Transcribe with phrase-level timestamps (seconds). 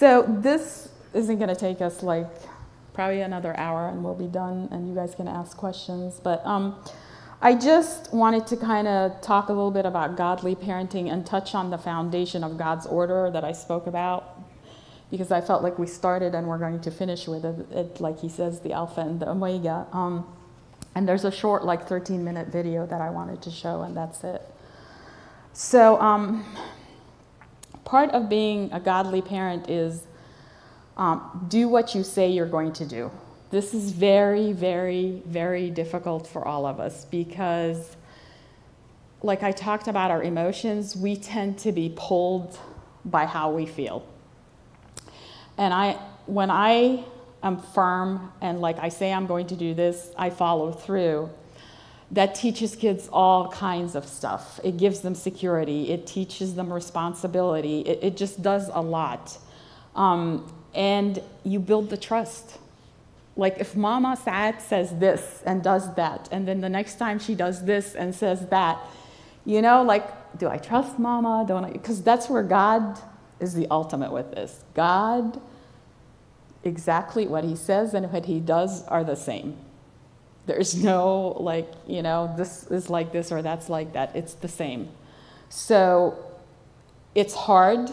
[0.00, 2.26] So this isn't going to take us like
[2.94, 6.18] probably another hour and we'll be done and you guys can ask questions.
[6.24, 6.82] But um,
[7.42, 11.54] I just wanted to kind of talk a little bit about godly parenting and touch
[11.54, 14.40] on the foundation of God's order that I spoke about
[15.10, 18.20] because I felt like we started and we're going to finish with it, it like
[18.20, 19.86] he says, the Alpha and the Omega.
[19.92, 20.26] Um,
[20.94, 24.24] and there's a short, like 13 minute video that I wanted to show, and that's
[24.24, 24.40] it.
[25.52, 26.42] So, um,
[27.84, 30.02] part of being a godly parent is
[30.96, 33.10] um, do what you say you're going to do.
[33.50, 37.96] This is very, very, very difficult for all of us because,
[39.22, 42.58] like I talked about our emotions, we tend to be pulled
[43.04, 44.06] by how we feel.
[45.58, 45.92] And I,
[46.26, 47.04] when I
[47.42, 51.30] am firm and like I say I'm going to do this, I follow through.
[52.12, 54.58] That teaches kids all kinds of stuff.
[54.64, 55.90] It gives them security.
[55.90, 57.80] It teaches them responsibility.
[57.80, 59.38] It, it just does a lot.
[59.94, 62.58] Um, and you build the trust.
[63.36, 67.34] Like if Mama Saad says this and does that, and then the next time she
[67.34, 68.80] does this and says that,
[69.46, 71.44] you know, like, do I trust Mama?
[71.46, 71.70] Don't I?
[71.70, 72.98] Because that's where God
[73.38, 74.64] is the ultimate with this.
[74.74, 75.40] God
[76.62, 79.56] exactly what he says and what he does are the same.
[80.50, 84.16] There's no, like, you know, this is like this or that's like that.
[84.16, 84.88] It's the same.
[85.48, 86.18] So
[87.14, 87.88] it's hard,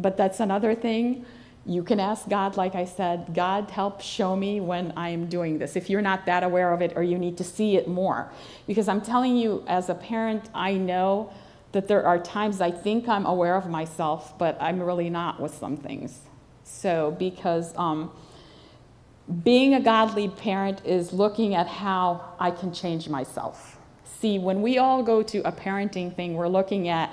[0.00, 1.24] but that's another thing.
[1.64, 5.58] You can ask God, like I said, God, help show me when I am doing
[5.58, 5.76] this.
[5.76, 8.32] If you're not that aware of it or you need to see it more.
[8.66, 11.32] Because I'm telling you, as a parent, I know
[11.70, 15.54] that there are times I think I'm aware of myself, but I'm really not with
[15.54, 16.18] some things.
[16.64, 18.10] So, because um,
[19.44, 23.78] being a godly parent is looking at how I can change myself.
[24.04, 27.10] See, when we all go to a parenting thing, we're looking at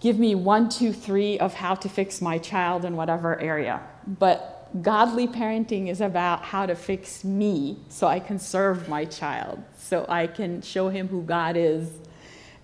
[0.00, 3.80] give me one, two, three of how to fix my child in whatever area.
[4.06, 9.62] But godly parenting is about how to fix me so I can serve my child,
[9.78, 11.90] so I can show him who God is,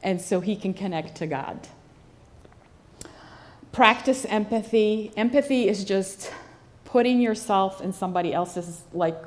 [0.03, 1.69] and so he can connect to God
[3.77, 5.13] practice empathy.
[5.19, 6.33] Empathy is just
[6.97, 9.19] putting yourself in somebody else's, like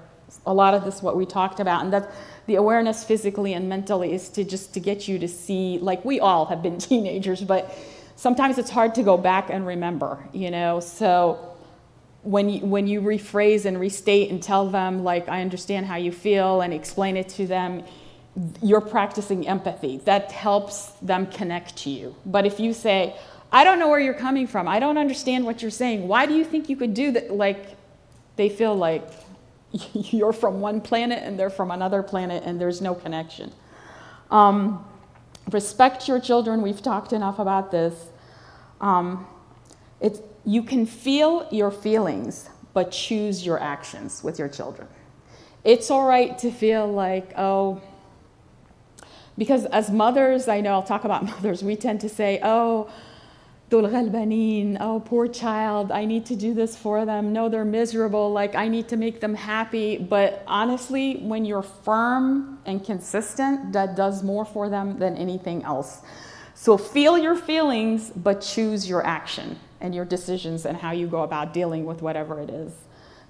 [0.47, 2.09] a lot of this what we talked about, and that
[2.47, 6.19] the awareness physically and mentally is to just to get you to see, like we
[6.19, 7.71] all have been teenagers, but
[8.15, 10.79] sometimes it's hard to go back and remember, you know.
[10.79, 11.55] So
[12.23, 16.11] when you, when you rephrase and restate and tell them, like, I understand how you
[16.11, 17.83] feel, and explain it to them,
[18.63, 19.97] you're practicing empathy.
[20.05, 22.15] That helps them connect to you.
[22.25, 23.15] But if you say,
[23.51, 24.67] I don't know where you're coming from.
[24.67, 26.07] I don't understand what you're saying.
[26.07, 27.33] Why do you think you could do that?
[27.33, 27.75] Like,
[28.35, 29.07] they feel like
[29.93, 33.51] you're from one planet and they're from another planet and there's no connection.
[34.29, 34.85] Um,
[35.51, 36.61] respect your children.
[36.61, 37.95] We've talked enough about this.
[38.81, 39.27] Um,
[40.45, 44.87] you can feel your feelings, but choose your actions with your children.
[45.63, 47.81] It's all right to feel like, oh,
[49.37, 52.89] because as mothers, I know I'll talk about mothers, we tend to say, oh,
[53.70, 58.30] دول غلبانين oh poor child i need to do this for them no they're miserable
[58.30, 63.96] like i need to make them happy but honestly when you're firm and consistent that
[63.96, 66.02] does more for them than anything else
[66.54, 71.22] so feel your feelings but choose your action and your decisions and how you go
[71.22, 72.72] about dealing with whatever it is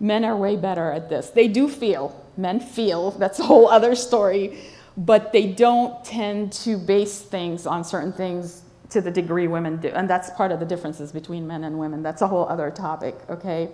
[0.00, 2.04] men are way better at this they do feel
[2.36, 4.58] men feel that's a whole other story
[4.96, 9.89] but they don't tend to base things on certain things to the degree women do.
[9.89, 12.01] And that's part of the differences between men and women.
[12.01, 13.69] That's a whole other topic, okay?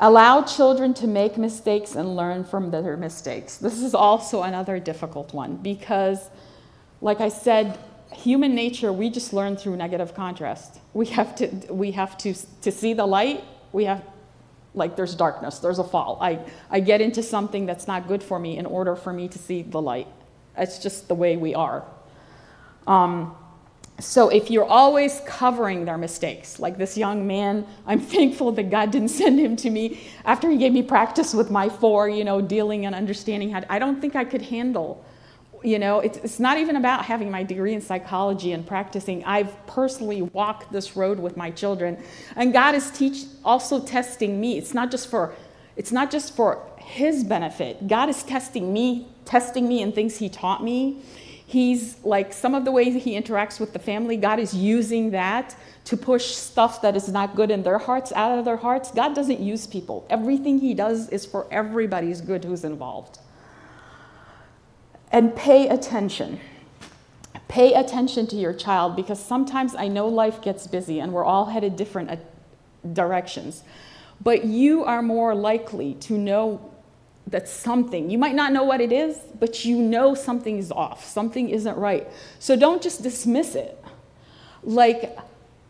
[0.00, 3.56] Allow children to make mistakes and learn from their mistakes.
[3.56, 6.28] This is also another difficult one because,
[7.00, 7.78] like I said,
[8.12, 10.78] human nature, we just learn through negative contrast.
[10.94, 14.02] We have to, we have to, to see the light, we have,
[14.74, 16.18] like there's darkness, there's a fall.
[16.20, 16.38] I,
[16.70, 19.62] I get into something that's not good for me in order for me to see
[19.62, 20.06] the light.
[20.56, 21.84] It's just the way we are.
[22.86, 23.34] Um,
[24.00, 28.90] so if you're always covering their mistakes, like this young man, I'm thankful that God
[28.90, 32.40] didn't send him to me after he gave me practice with my four, you know,
[32.40, 35.04] dealing and understanding how, to, I don't think I could handle,
[35.64, 39.24] you know, it's, it's not even about having my degree in psychology and practicing.
[39.24, 42.00] I've personally walked this road with my children
[42.36, 44.58] and God is teach, also testing me.
[44.58, 45.34] It's not just for,
[45.76, 47.88] it's not just for his benefit.
[47.88, 51.02] God is testing me, testing me in things he taught me
[51.48, 55.56] He's like some of the ways he interacts with the family, God is using that
[55.84, 58.90] to push stuff that is not good in their hearts out of their hearts.
[58.90, 60.06] God doesn't use people.
[60.10, 63.20] Everything he does is for everybody's good who's involved.
[65.10, 66.38] And pay attention.
[67.48, 71.46] Pay attention to your child because sometimes I know life gets busy and we're all
[71.46, 72.16] headed different uh,
[72.92, 73.62] directions.
[74.20, 76.74] But you are more likely to know
[77.30, 81.04] that something, you might not know what it is, but you know something is off,
[81.04, 82.06] something isn't right.
[82.38, 83.82] So don't just dismiss it.
[84.62, 85.16] Like,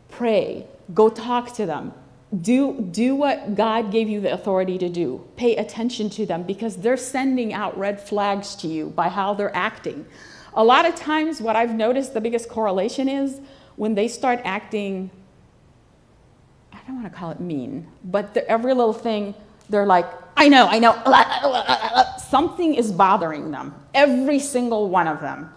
[0.09, 1.93] pray, go talk to them.
[2.43, 5.27] Do, do what God gave you the authority to do.
[5.37, 9.55] Pay attention to them because they're sending out red flags to you by how they're
[9.57, 10.07] acting.
[10.55, 13.41] A lot of times, what I've noticed the biggest correlation is
[13.77, 15.11] when they start acting,
[16.73, 19.35] I don't want to call it mean, but every little thing,
[19.69, 20.07] they're like,
[20.37, 20.95] I know, I know.
[22.19, 25.53] Something is bothering them, every single one of them.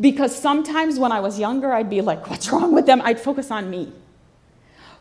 [0.00, 3.02] Because sometimes when I was younger, I'd be like, what's wrong with them?
[3.02, 3.92] I'd focus on me.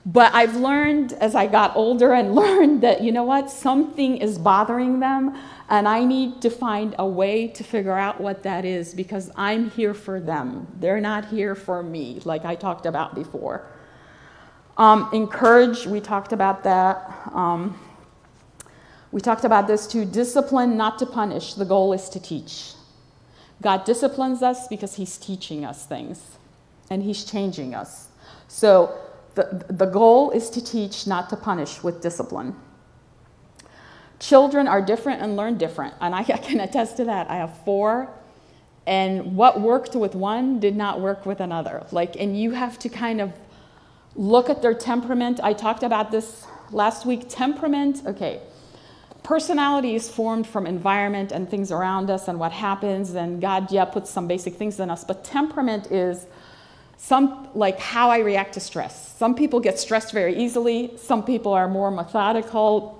[0.05, 4.37] But I've learned as I got older and learned that, you know what, something is
[4.37, 5.37] bothering them,
[5.69, 9.69] and I need to find a way to figure out what that is because I'm
[9.69, 10.67] here for them.
[10.79, 13.65] They're not here for me, like I talked about before.
[14.77, 17.29] Um, encourage, we talked about that.
[17.33, 17.79] Um,
[19.11, 21.53] we talked about this too discipline, not to punish.
[21.53, 22.73] The goal is to teach.
[23.61, 26.37] God disciplines us because He's teaching us things
[26.89, 28.07] and He's changing us.
[28.47, 28.97] So
[29.35, 32.55] the, the goal is to teach, not to punish with discipline.
[34.19, 37.29] Children are different and learn different, and I, I can attest to that.
[37.29, 38.09] I have four,
[38.85, 41.85] and what worked with one did not work with another.
[41.91, 43.31] Like, and you have to kind of
[44.15, 45.39] look at their temperament.
[45.41, 47.25] I talked about this last week.
[47.29, 48.41] Temperament, okay.
[49.23, 53.85] Personality is formed from environment and things around us and what happens, and God, yeah,
[53.85, 55.03] puts some basic things in us.
[55.03, 56.25] But temperament is
[56.97, 59.15] some like how I react to stress.
[59.17, 62.97] Some people get stressed very easily, some people are more methodical.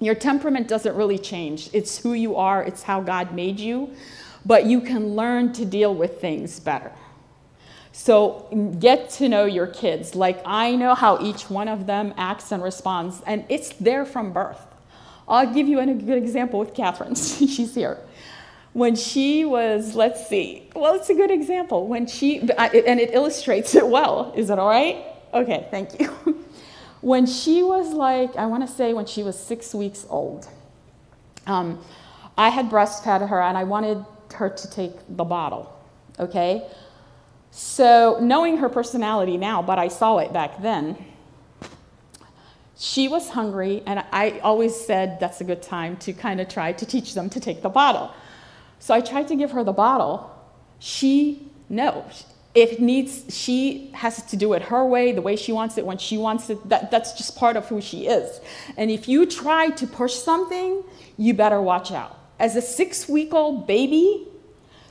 [0.00, 1.70] Your temperament doesn't really change.
[1.72, 3.92] It's who you are, it's how God made you,
[4.46, 6.92] but you can learn to deal with things better.
[7.90, 8.46] So
[8.78, 10.14] get to know your kids.
[10.14, 14.32] Like I know how each one of them acts and responds, and it's there from
[14.32, 14.67] birth.
[15.28, 17.14] I'll give you a good example with Catherine.
[17.16, 17.98] She's here
[18.72, 21.86] when she was, let's see, well, it's a good example.
[21.86, 24.32] When she, and it illustrates it well.
[24.36, 25.04] Is it all right?
[25.34, 26.44] Okay, thank you.
[27.00, 30.48] when she was like, I want to say when she was six weeks old,
[31.46, 31.82] um,
[32.36, 34.04] I had breastfed her and I wanted
[34.34, 35.76] her to take the bottle,
[36.20, 36.68] okay?
[37.50, 41.04] So, knowing her personality now, but I saw it back then,
[42.78, 46.72] she was hungry, and I always said that's a good time to kind of try
[46.72, 48.12] to teach them to take the bottle.
[48.78, 50.30] So I tried to give her the bottle.
[50.78, 52.06] She, no.
[52.54, 55.98] It needs, she has to do it her way, the way she wants it, when
[55.98, 56.68] she wants it.
[56.68, 58.40] That, that's just part of who she is.
[58.76, 60.84] And if you try to push something,
[61.16, 62.16] you better watch out.
[62.38, 64.28] As a six week old baby,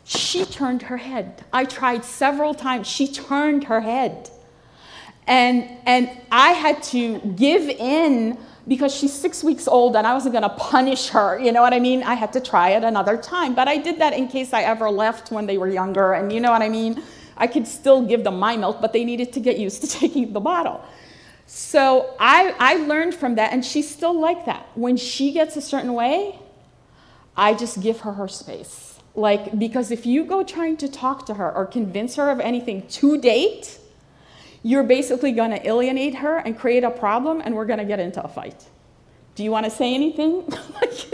[0.03, 1.45] she turned her head.
[1.53, 2.85] I tried several times.
[2.85, 4.29] She turned her head.
[5.27, 8.37] And, and I had to give in
[8.67, 11.39] because she's six weeks old and I wasn't going to punish her.
[11.39, 12.03] You know what I mean?
[12.03, 13.53] I had to try it another time.
[13.53, 16.13] But I did that in case I ever left when they were younger.
[16.13, 17.01] And you know what I mean?
[17.37, 20.33] I could still give them my milk, but they needed to get used to taking
[20.33, 20.83] the bottle.
[21.45, 24.67] So I, I learned from that, and she's still like that.
[24.75, 26.37] When she gets a certain way,
[27.37, 28.99] I just give her her space.
[29.15, 32.85] Like, because if you go trying to talk to her or convince her of anything
[32.87, 33.79] to date,
[34.63, 37.99] you're basically going to alienate her and create a problem, and we're going to get
[37.99, 38.65] into a fight.
[39.35, 40.47] Do you want to say anything?
[40.81, 41.13] like,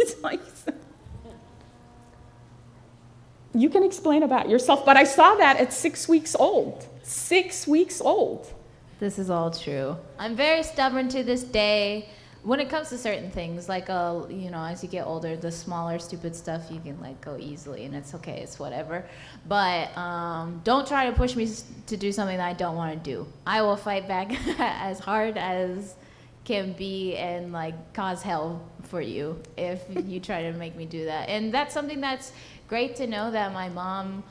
[3.56, 6.88] you can explain about yourself, but I saw that at six weeks old.
[7.04, 8.52] Six weeks old.
[9.00, 9.98] This is all true.
[10.18, 12.10] I'm very stubborn to this day
[12.44, 15.52] when it comes to certain things, like uh, you know, as you get older, the
[15.52, 19.06] smaller stupid stuff you can like go easily, and it's okay, it's whatever.
[19.48, 21.48] But um, don't try to push me
[21.88, 23.26] to do something that I don't want to do.
[23.48, 25.96] I will fight back as hard as
[26.44, 31.06] can be and like cause hell for you if you try to make me do
[31.06, 31.30] that.
[31.30, 32.34] And that's something that's
[32.68, 34.24] great to know that my mom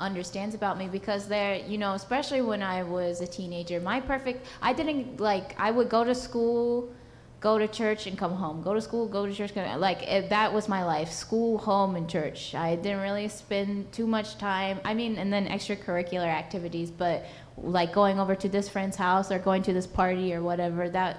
[0.00, 4.46] understands about me because there you know especially when i was a teenager my perfect
[4.62, 6.90] i didn't like i would go to school
[7.40, 8.62] go to church and come home.
[8.62, 11.10] Go to school go to church come, like it, that was my life.
[11.10, 12.54] School home and church.
[12.54, 17.24] I didn't really spend too much time i mean and then extracurricular activities but
[17.56, 21.18] like going over to this friend's house or going to this party or whatever that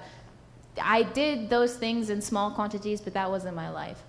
[0.81, 4.01] i did those things in small quantities but that wasn't my life.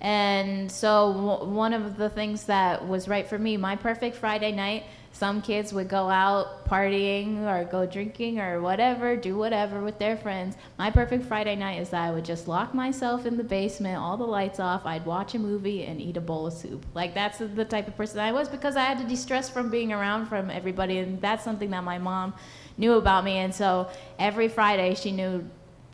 [0.00, 4.84] And so one of the things that was right for me my perfect friday night
[5.18, 10.16] some kids would go out partying or go drinking or whatever, do whatever with their
[10.16, 10.54] friends.
[10.78, 14.16] My perfect Friday night is that I would just lock myself in the basement, all
[14.16, 16.86] the lights off, I'd watch a movie and eat a bowl of soup.
[16.94, 19.92] Like that's the type of person I was because I had to de-stress from being
[19.92, 22.32] around from everybody and that's something that my mom
[22.76, 23.88] knew about me and so
[24.20, 25.44] every Friday she knew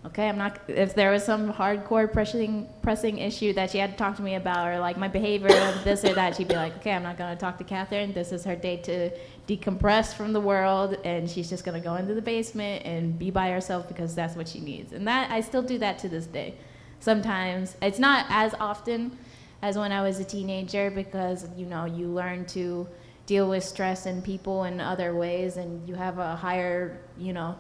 [0.06, 0.58] Okay, I'm not.
[0.68, 4.34] If there was some hardcore pressing pressing issue that she had to talk to me
[4.34, 7.16] about, or like my behavior, or this or that, she'd be like, "Okay, I'm not
[7.16, 8.12] gonna talk to Catherine.
[8.12, 9.10] This is her day to
[9.48, 13.50] decompress from the world, and she's just gonna go into the basement and be by
[13.50, 16.54] herself because that's what she needs." And that I still do that to this day.
[17.00, 19.16] Sometimes it's not as often
[19.62, 22.86] as when I was a teenager because you know you learn to
[23.24, 27.56] deal with stress and people in other ways, and you have a higher, you know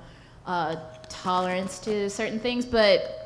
[0.46, 0.76] uh,
[1.08, 3.24] tolerance to certain things, but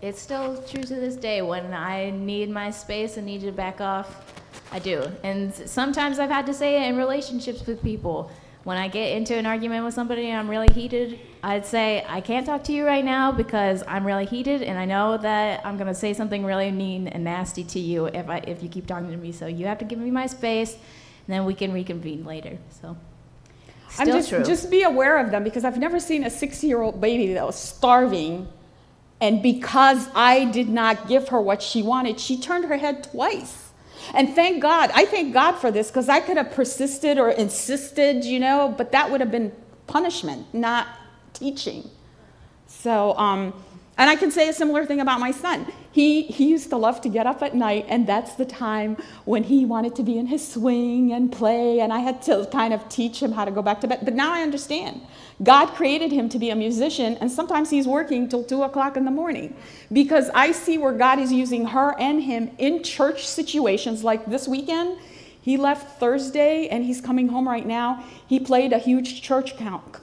[0.00, 1.42] it's still true to this day.
[1.42, 4.32] When I need my space and need to back off,
[4.72, 5.10] I do.
[5.22, 8.30] And sometimes I've had to say it in relationships with people.
[8.64, 12.20] When I get into an argument with somebody and I'm really heated, I'd say, I
[12.20, 15.76] can't talk to you right now because I'm really heated and I know that I'm
[15.76, 19.10] gonna say something really mean and nasty to you if, I, if you keep talking
[19.10, 19.32] to me.
[19.32, 22.58] So you have to give me my space and then we can reconvene later.
[22.80, 22.96] So.
[23.98, 24.44] I'm just, true.
[24.44, 27.46] just be aware of them because I've never seen a six year old baby that
[27.46, 28.48] was starving.
[29.20, 33.70] And because I did not give her what she wanted, she turned her head twice.
[34.14, 38.24] And thank God, I thank God for this because I could have persisted or insisted,
[38.24, 39.52] you know, but that would have been
[39.86, 40.88] punishment, not
[41.34, 41.88] teaching.
[42.66, 43.52] So, um,
[44.02, 45.64] and I can say a similar thing about my son.
[45.92, 49.44] He, he used to love to get up at night, and that's the time when
[49.44, 52.88] he wanted to be in his swing and play, and I had to kind of
[52.88, 54.00] teach him how to go back to bed.
[54.02, 55.02] But now I understand.
[55.44, 59.04] God created him to be a musician, and sometimes he's working till 2 o'clock in
[59.04, 59.54] the morning
[59.92, 64.48] because I see where God is using her and him in church situations like this
[64.48, 64.98] weekend.
[65.40, 68.02] He left Thursday, and he's coming home right now.
[68.26, 69.98] He played a huge church count,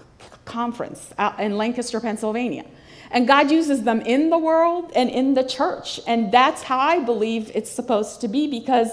[0.46, 2.64] conference out in Lancaster, Pennsylvania.
[3.12, 6.00] And God uses them in the world and in the church.
[6.06, 8.90] And that's how I believe it's supposed to be because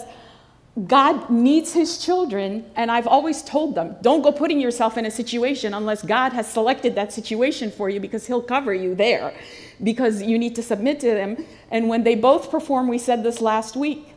[0.86, 2.64] God needs his children.
[2.76, 6.50] And I've always told them don't go putting yourself in a situation unless God has
[6.50, 9.34] selected that situation for you because he'll cover you there
[9.82, 11.44] because you need to submit to him.
[11.70, 14.14] And when they both perform, we said this last week,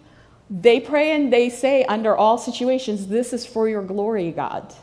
[0.50, 4.74] they pray and they say, under all situations, this is for your glory, God.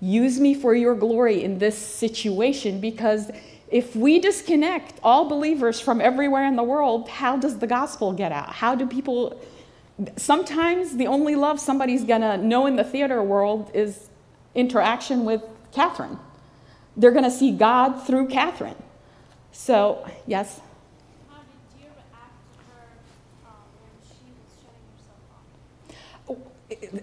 [0.00, 3.30] Use me for your glory in this situation because
[3.74, 8.30] if we disconnect all believers from everywhere in the world, how does the gospel get
[8.30, 8.50] out?
[8.50, 9.42] How do people.
[10.16, 14.10] Sometimes the only love somebody's gonna know in the theater world is
[14.54, 16.20] interaction with Catherine.
[16.96, 18.80] They're gonna see God through Catherine.
[19.50, 20.60] So, yes?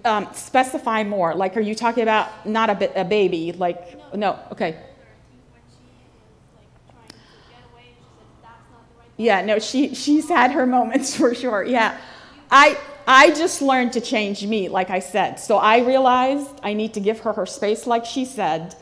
[0.05, 1.35] Um, specify more.
[1.35, 3.51] Like, are you talking about not a, a baby?
[3.51, 4.77] Like, no, no okay.
[9.21, 11.63] Yeah, no, she, she's had her moments for sure.
[11.63, 11.97] Yeah.
[12.49, 15.35] I, I just learned to change me, like I said.
[15.35, 18.75] So I realized I need to give her her space, like she said.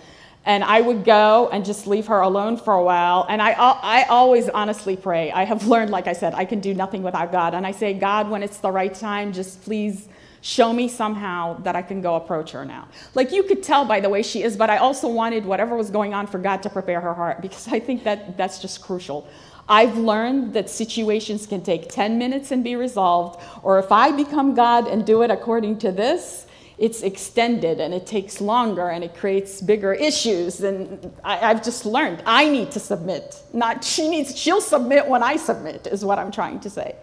[0.45, 3.25] And I would go and just leave her alone for a while.
[3.29, 5.31] And I, I always honestly pray.
[5.31, 7.53] I have learned, like I said, I can do nothing without God.
[7.53, 10.07] And I say, God, when it's the right time, just please
[10.41, 12.87] show me somehow that I can go approach her now.
[13.13, 15.89] Like you could tell by the way she is, but I also wanted whatever was
[15.89, 19.27] going on for God to prepare her heart because I think that that's just crucial.
[19.69, 24.55] I've learned that situations can take 10 minutes and be resolved, or if I become
[24.55, 26.47] God and do it according to this,
[26.79, 30.61] it's extended and it takes longer and it creates bigger issues.
[30.61, 33.43] And I, have just learned I need to submit.
[33.53, 36.95] Not she needs, she'll submit when I submit, is what I'm trying to say.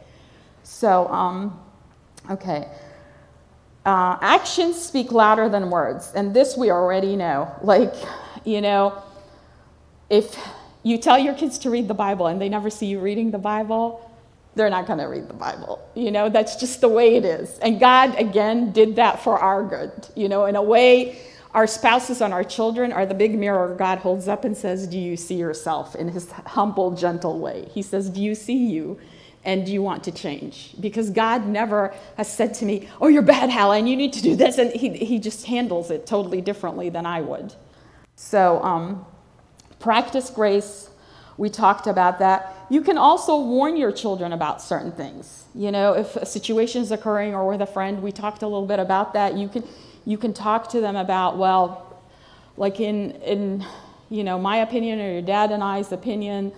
[0.64, 1.60] So, um,
[2.30, 2.68] okay.
[3.84, 6.10] Uh, actions speak louder than words.
[6.16, 7.54] And this we already know.
[7.62, 7.94] Like,
[8.44, 9.00] you know,
[10.10, 10.36] if
[10.86, 13.38] you tell your kids to read the Bible and they never see you reading the
[13.38, 14.08] Bible,
[14.54, 15.84] they're not going to read the Bible.
[15.96, 17.58] You know, that's just the way it is.
[17.58, 20.06] And God, again, did that for our good.
[20.14, 21.18] You know, in a way,
[21.54, 24.96] our spouses and our children are the big mirror God holds up and says, Do
[24.96, 27.68] you see yourself in his humble, gentle way?
[27.72, 29.00] He says, Do you see you?
[29.44, 30.74] And do you want to change?
[30.78, 34.22] Because God never has said to me, Oh, you're bad, Halla, and you need to
[34.22, 34.58] do this.
[34.58, 37.54] And he, he just handles it totally differently than I would.
[38.14, 39.04] So, um,
[39.78, 40.90] Practice grace,
[41.36, 42.54] we talked about that.
[42.70, 45.44] You can also warn your children about certain things.
[45.54, 48.66] You know, if a situation is occurring or with a friend, we talked a little
[48.66, 49.36] bit about that.
[49.36, 49.64] You can,
[50.04, 52.00] you can talk to them about, well,
[52.56, 53.64] like in, in,
[54.08, 56.52] you know, my opinion or your dad and I's opinion,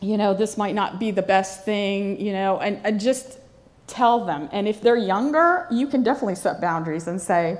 [0.00, 3.38] you know, this might not be the best thing, you know, and, and just
[3.86, 4.48] tell them.
[4.52, 7.58] And if they're younger, you can definitely set boundaries and say,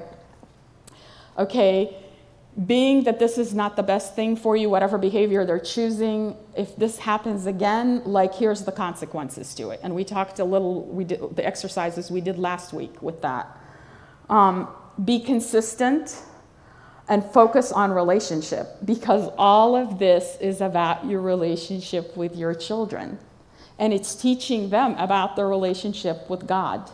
[1.39, 1.97] okay,
[2.67, 6.77] being that this is not the best thing for you, whatever behavior they're choosing, if
[6.77, 9.81] this happens again, like here's the consequences to it.
[9.83, 13.47] And we talked a little, we did the exercises we did last week with that.
[14.29, 14.69] Um,
[15.05, 16.23] be consistent.
[17.11, 23.19] and focus on relationship because all of this is about your relationship with your children.
[23.81, 26.89] And it's teaching them about their relationship with God.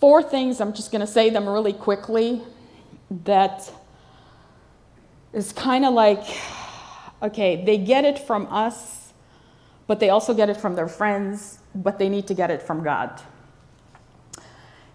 [0.00, 2.42] Four things, I'm just going to say them really quickly,
[3.10, 3.70] that
[5.32, 6.24] is kind of like
[7.22, 9.12] okay, they get it from us,
[9.86, 12.82] but they also get it from their friends, but they need to get it from
[12.82, 13.20] God.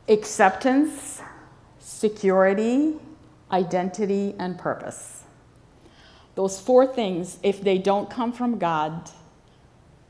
[0.07, 1.21] Acceptance,
[1.79, 2.95] security,
[3.51, 5.23] identity, and purpose.
[6.35, 9.09] Those four things, if they don't come from God,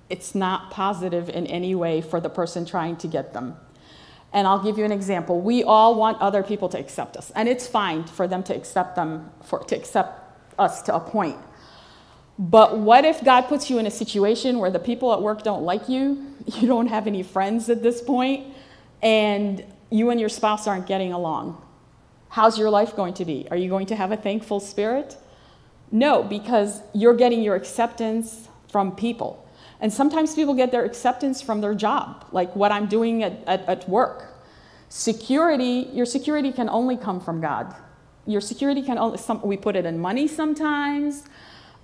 [0.09, 3.57] it's not positive in any way for the person trying to get them.
[4.33, 5.41] And I'll give you an example.
[5.41, 8.95] We all want other people to accept us, and it's fine for them to accept
[8.95, 10.19] them, for, to accept
[10.57, 11.37] us to a point.
[12.39, 15.63] But what if God puts you in a situation where the people at work don't
[15.63, 18.47] like you, you don't have any friends at this point,
[19.01, 21.61] and you and your spouse aren't getting along?
[22.29, 23.47] How's your life going to be?
[23.51, 25.17] Are you going to have a thankful spirit?
[25.91, 29.45] No, because you're getting your acceptance from people.
[29.81, 33.67] And sometimes people get their acceptance from their job, like what I'm doing at, at,
[33.67, 34.27] at work.
[34.89, 37.75] Security, your security can only come from God.
[38.27, 41.23] Your security can only, some, we put it in money sometimes.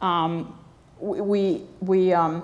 [0.02, 0.58] Um,
[1.00, 2.44] we, we um,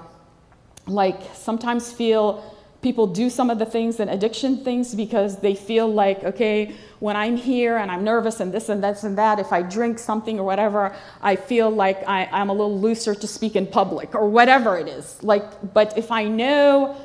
[0.88, 5.92] like sometimes feel people do some of the things and addiction things because they feel
[5.92, 9.52] like, okay, when I'm here and I'm nervous and this and this and that, if
[9.52, 13.56] I drink something or whatever, I feel like I, I'm a little looser to speak
[13.56, 15.22] in public or whatever it is.
[15.24, 16.96] Like, but if I know,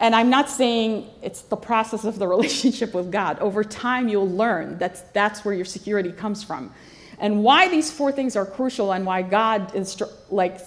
[0.00, 3.38] and I'm not saying it's the process of the relationship with God.
[3.38, 6.72] Over time, you'll learn that's that's where your security comes from.
[7.18, 10.58] And why these four things are crucial and why God instru- like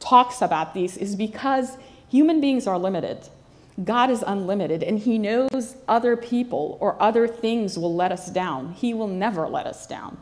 [0.00, 1.76] talks about these is because
[2.08, 3.18] human beings are limited.
[3.84, 8.72] God is unlimited and He knows other people or other things will let us down.
[8.72, 10.18] He will never let us down.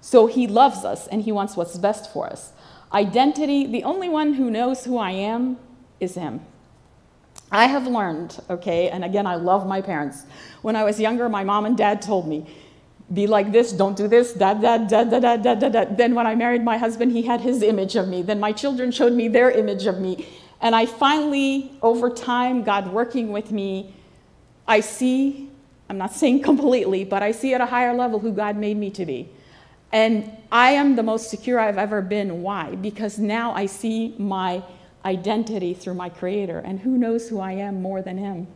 [0.00, 2.52] So He loves us and He wants what's best for us.
[2.92, 5.58] Identity, the only one who knows who I am
[6.00, 6.40] is Him.
[7.50, 10.24] I have learned, okay, and again, I love my parents.
[10.62, 12.46] When I was younger, my mom and dad told me,
[13.12, 15.84] be like this, don't do this, da da da da da da da.
[15.86, 18.20] Then when I married my husband, he had his image of me.
[18.20, 20.26] Then my children showed me their image of me.
[20.60, 23.94] And I finally, over time, God working with me,
[24.66, 25.50] I see,
[25.88, 28.90] I'm not saying completely, but I see at a higher level who God made me
[28.90, 29.28] to be.
[29.92, 32.42] And I am the most secure I've ever been.
[32.42, 32.74] Why?
[32.74, 34.62] Because now I see my
[35.04, 36.58] identity through my Creator.
[36.58, 38.48] And who knows who I am more than Him?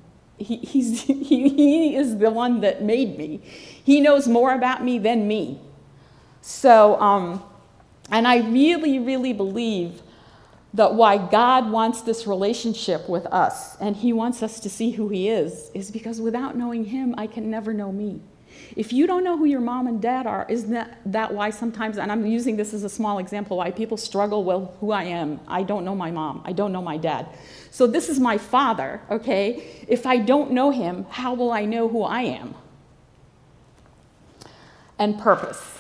[0.43, 3.41] he, he's, he, he is the one that made me.
[3.85, 5.61] He knows more about me than me.
[6.41, 7.43] So, um,
[8.11, 10.02] and I really, really believe
[10.75, 15.09] that why God wants this relationship with us and He wants us to see who
[15.09, 18.23] He is, is because without knowing Him, I can never know me.
[18.77, 21.99] If you don't know who your mom and dad are, isn't that, that why sometimes,
[21.99, 25.41] and I'm using this as a small example, why people struggle with who I am?
[25.47, 27.27] I don't know my mom, I don't know my dad.
[27.71, 29.85] So this is my father, okay?
[29.89, 32.55] If I don't know him, how will I know who I am?
[34.99, 35.79] And purpose.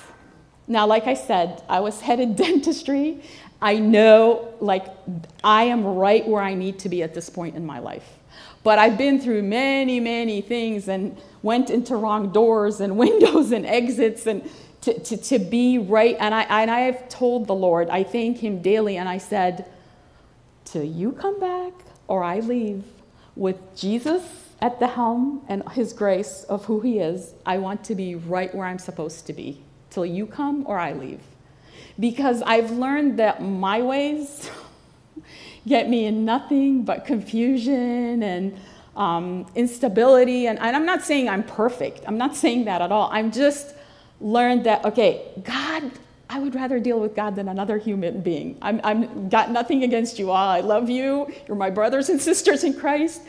[0.66, 3.22] Now, like I said, I was headed dentistry.
[3.62, 4.86] I know, like,
[5.44, 8.18] I am right where I need to be at this point in my life.
[8.64, 13.64] But I've been through many, many things and went into wrong doors and windows and
[13.64, 14.50] exits and
[14.82, 16.16] to, to, to be right.
[16.18, 19.66] And I, and I have told the Lord, I thank Him daily, and I said,
[20.64, 21.72] Till you come back
[22.08, 22.82] or I leave
[23.36, 24.24] with Jesus
[24.60, 28.52] at the helm and His grace of who He is, I want to be right
[28.52, 29.62] where I'm supposed to be.
[29.90, 31.20] Till you come or I leave.
[31.98, 34.50] Because I've learned that my ways,
[35.66, 38.58] get me in nothing but confusion and
[38.96, 40.46] um, instability.
[40.46, 43.08] And, and I'm not saying I'm perfect, I'm not saying that at all.
[43.12, 43.74] I'm just
[44.20, 45.90] learned that, okay, God,
[46.30, 48.56] I would rather deal with God than another human being.
[48.62, 50.48] I'm, I'm got nothing against you all.
[50.48, 51.30] I love you.
[51.46, 53.20] You're my brothers and sisters in Christ.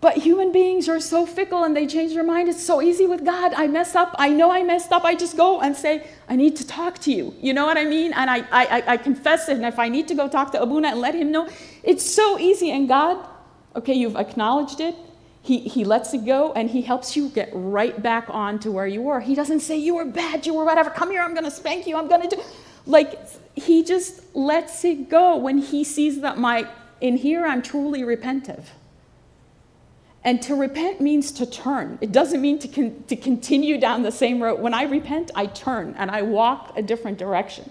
[0.00, 2.48] But human beings are so fickle and they change their mind.
[2.48, 3.52] It's so easy with God.
[3.54, 4.14] I mess up.
[4.16, 5.04] I know I messed up.
[5.04, 7.34] I just go and say, I need to talk to you.
[7.40, 8.12] You know what I mean?
[8.12, 9.56] And I, I, I confess it.
[9.56, 11.48] And if I need to go talk to Abuna and let him know,
[11.82, 12.70] it's so easy.
[12.70, 13.26] And God,
[13.74, 14.94] okay, you've acknowledged it.
[15.42, 18.86] He, he lets it go and he helps you get right back on to where
[18.86, 19.18] you were.
[19.18, 20.90] He doesn't say, You were bad, you were whatever.
[20.90, 21.96] Come here, I'm going to spank you.
[21.96, 22.42] I'm going to do.
[22.86, 23.18] Like,
[23.56, 26.68] he just lets it go when he sees that my,
[27.00, 28.64] in here, I'm truly repentive.
[30.24, 31.98] And to repent means to turn.
[32.00, 34.60] It doesn't mean to, con- to continue down the same road.
[34.60, 37.70] When I repent, I turn and I walk a different direction.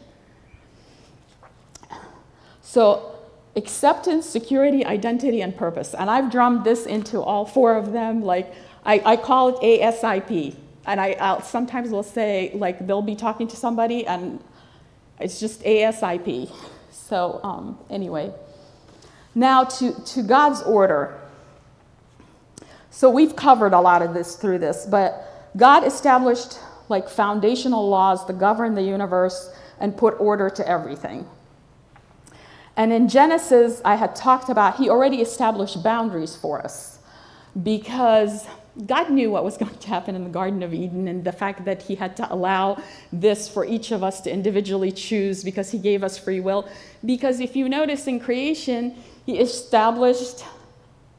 [2.62, 3.16] So,
[3.56, 5.94] acceptance, security, identity, and purpose.
[5.94, 8.22] And I've drummed this into all four of them.
[8.22, 8.54] Like,
[8.86, 10.56] I, I call it ASIP
[10.86, 14.42] and I I'll, sometimes will say, like, they'll be talking to somebody and
[15.20, 16.52] it's just ASIP.
[16.92, 18.34] So, um, anyway.
[19.36, 21.20] Now to, to God's order.
[22.98, 26.58] So we've covered a lot of this through this, but God established
[26.90, 31.28] like foundational laws that govern the universe and put order to everything.
[32.76, 36.98] And in Genesis, I had talked about, he already established boundaries for us
[37.62, 38.48] because
[38.88, 41.66] God knew what was going to happen in the Garden of Eden and the fact
[41.66, 42.82] that he had to allow
[43.14, 46.68] this for each of us to individually choose because he gave us free will.
[47.06, 50.44] Because if you notice in creation, he established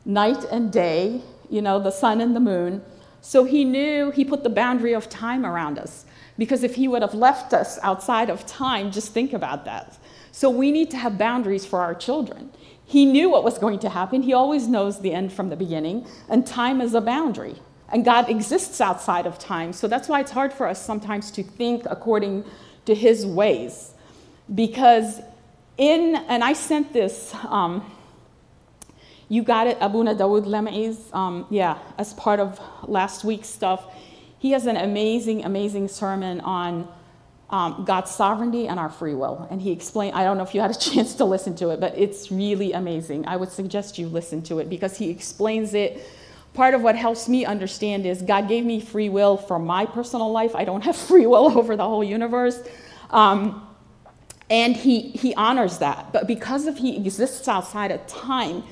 [0.04, 2.82] night and day, you know, the sun and the moon.
[3.20, 6.04] So he knew he put the boundary of time around us.
[6.36, 9.98] Because if he would have left us outside of time, just think about that.
[10.30, 12.50] So we need to have boundaries for our children.
[12.86, 14.22] He knew what was going to happen.
[14.22, 17.56] He always knows the end from the beginning, and time is a boundary.
[17.90, 19.72] And God exists outside of time.
[19.72, 22.44] So that's why it's hard for us sometimes to think according
[22.84, 23.92] to his ways.
[24.54, 25.20] Because
[25.76, 27.84] in, and I sent this, um,
[29.28, 33.84] you got it, Abuna Dawood Lemaiz, um, yeah, as part of last week's stuff.
[34.38, 36.88] He has an amazing, amazing sermon on
[37.50, 39.46] um, God's sovereignty and our free will.
[39.50, 41.80] And he explained, I don't know if you had a chance to listen to it,
[41.80, 43.26] but it's really amazing.
[43.26, 46.02] I would suggest you listen to it because he explains it.
[46.54, 50.30] Part of what helps me understand is God gave me free will for my personal
[50.30, 50.54] life.
[50.54, 52.60] I don't have free will over the whole universe.
[53.10, 53.66] Um,
[54.50, 56.12] and he, he honors that.
[56.12, 58.64] But because of he exists outside of time,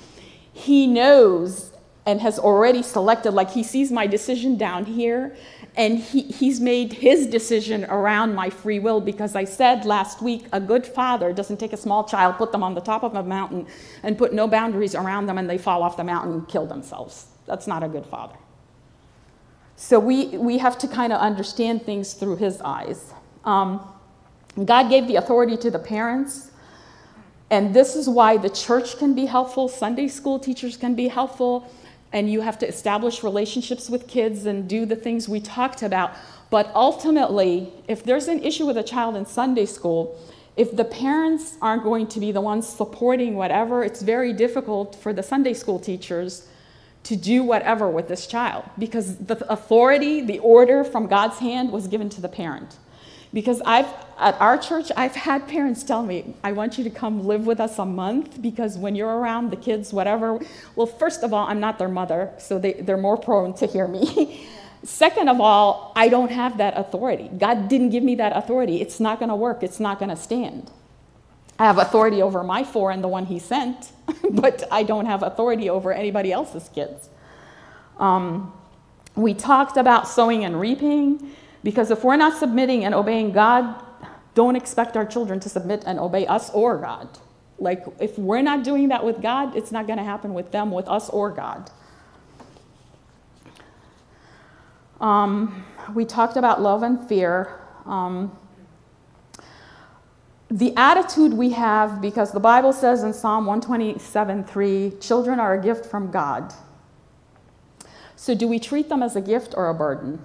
[0.57, 1.71] he knows
[2.07, 5.37] and has already selected, like he sees my decision down here,
[5.77, 10.47] and he, he's made his decision around my free will because I said last week
[10.53, 13.23] a good father doesn't take a small child, put them on the top of a
[13.23, 13.66] mountain,
[14.03, 17.27] and put no boundaries around them, and they fall off the mountain and kill themselves.
[17.45, 18.37] That's not a good father.
[19.77, 23.12] So we, we have to kind of understand things through his eyes.
[23.45, 23.87] Um,
[24.64, 26.51] God gave the authority to the parents.
[27.51, 31.71] And this is why the church can be helpful, Sunday school teachers can be helpful,
[32.13, 36.13] and you have to establish relationships with kids and do the things we talked about.
[36.51, 40.19] But ultimately, if there's an issue with a child in Sunday school,
[40.57, 45.13] if the parents aren't going to be the ones supporting whatever, it's very difficult for
[45.13, 46.49] the Sunday school teachers
[47.05, 51.87] to do whatever with this child because the authority, the order from God's hand was
[51.87, 52.79] given to the parent.
[53.37, 53.85] Because I've,
[54.18, 57.61] at our church, I've had parents tell me, I want you to come live with
[57.61, 60.40] us a month because when you're around the kids, whatever.
[60.75, 63.87] Well, first of all, I'm not their mother, so they, they're more prone to hear
[63.87, 64.49] me.
[64.85, 67.29] Second of all, I don't have that authority.
[67.37, 68.81] God didn't give me that authority.
[68.81, 70.70] It's not going to work, it's not going to stand.
[71.59, 73.92] I have authority over my four and the one he sent,
[74.31, 77.11] but I don't have authority over anybody else's kids.
[77.99, 78.55] Um,
[79.14, 81.37] we talked about sowing and reaping.
[81.62, 83.83] Because if we're not submitting and obeying God,
[84.35, 87.09] don't expect our children to submit and obey us or God.
[87.59, 90.71] Like, if we're not doing that with God, it's not going to happen with them,
[90.71, 91.71] with us, or God.
[95.01, 95.64] Um,
[95.95, 97.61] we talked about love and fear.
[97.87, 98.37] Um,
[100.51, 105.62] the attitude we have, because the Bible says in Psalm 127 3, children are a
[105.62, 106.53] gift from God.
[108.16, 110.21] So, do we treat them as a gift or a burden?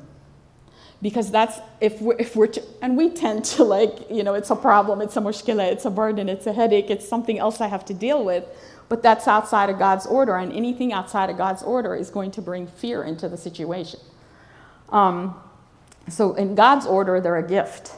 [1.01, 4.55] Because that's if we're, if we're and we tend to like you know it's a
[4.55, 7.85] problem it's a mushkila it's a burden it's a headache it's something else i have
[7.85, 8.45] to deal with.
[8.89, 12.41] But that's outside of god's order and anything outside of god's order is going to
[12.41, 13.99] bring fear into the situation.
[14.89, 15.35] Um,
[16.09, 17.93] so in god's order they're a gift.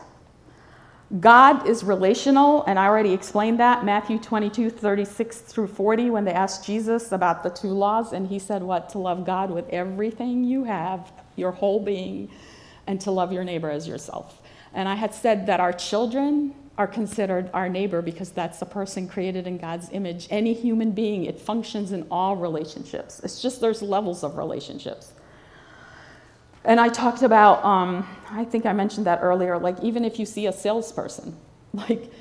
[1.19, 3.83] God is relational and i already explained that.
[3.83, 8.39] Matthew 22 36 through 40 when they asked jesus about the two laws and he
[8.39, 8.89] said what?
[8.91, 12.29] To love god with everything you have your whole being
[12.87, 14.41] and to love your neighbor as yourself.
[14.73, 19.07] And I had said that our children are considered our neighbor because that's a person
[19.07, 20.27] created in God's image.
[20.31, 23.19] Any human being, it functions in all relationships.
[23.23, 25.13] It's just there's levels of relationships.
[26.65, 30.25] And I talked about, um, I think I mentioned that earlier, like even if you
[30.25, 31.35] see a salesperson,
[31.73, 32.11] like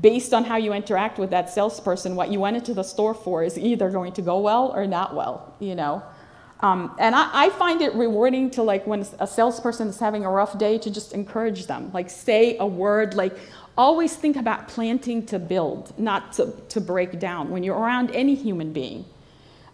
[0.00, 3.42] based on how you interact with that salesperson, what you went into the store for
[3.42, 6.02] is either going to go well or not well, you know.
[6.60, 10.30] Um, and I, I, find it rewarding to like when a salesperson is having a
[10.30, 13.36] rough day to just encourage them, like say a word, like
[13.76, 18.34] always think about planting to build, not to, to break down when you're around any
[18.34, 19.04] human being.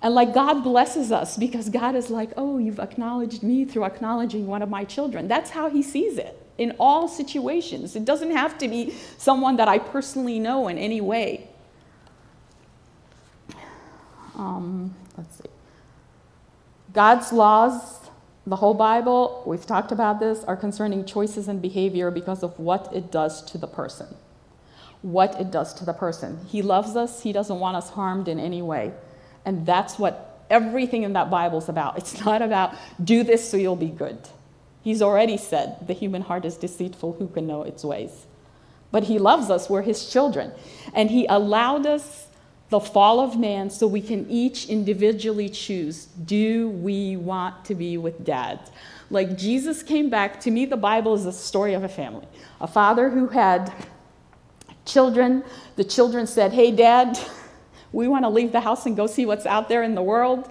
[0.03, 4.49] And like God blesses us because God is like, oh, you've acknowledged me through acknowledging
[4.49, 5.29] one of my children.
[5.29, 7.95] That's how he sees it in all situations.
[7.95, 11.49] It doesn't have to be someone that I personally know in any way.
[14.35, 15.52] Um, let's see.
[16.93, 18.03] God's laws
[18.47, 22.91] the whole Bible, we've talked about this, are concerning choices and behavior because of what
[22.93, 24.09] it does to the person.
[25.01, 26.41] What it does to the person.
[26.49, 28.93] He loves us, He doesn't want us harmed in any way.
[29.45, 31.99] And that's what everything in that Bible is about.
[31.99, 34.19] It's not about do this so you'll be good.
[34.83, 38.27] He's already said the human heart is deceitful, who can know its ways?
[38.91, 40.51] But He loves us, we're His children.
[40.93, 42.27] And He allowed us
[42.73, 47.99] the fall of man so we can each individually choose do we want to be
[47.99, 48.59] with dad?
[49.11, 52.27] Like Jesus came back, to me, the Bible is the story of a family.
[52.63, 53.71] A father who had
[54.87, 55.45] children,
[55.77, 57.19] the children said, Hey, dad,
[57.93, 60.51] we want to leave the house and go see what's out there in the world.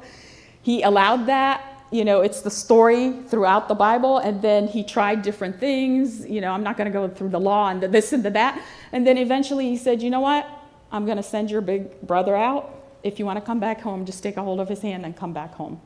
[0.62, 1.67] He allowed that.
[1.89, 4.19] You know, it's the story throughout the Bible.
[4.19, 6.23] And then he tried different things.
[6.27, 8.29] You know, I'm not going to go through the law and the this and the
[8.29, 8.63] that.
[8.91, 10.61] And then eventually he said, You know what?
[10.91, 12.73] I'm going to send your big brother out.
[13.04, 15.15] If you want to come back home, just take a hold of his hand and
[15.15, 15.82] come back home.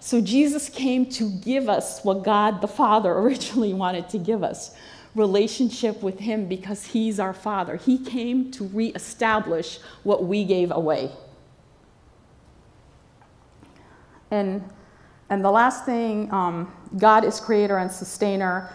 [0.00, 4.74] So Jesus came to give us what God the Father originally wanted to give us
[5.14, 7.76] relationship with him because he's our father.
[7.76, 11.12] He came to reestablish what we gave away.
[14.30, 14.68] And
[15.30, 18.70] and the last thing, um, God is creator and sustainer.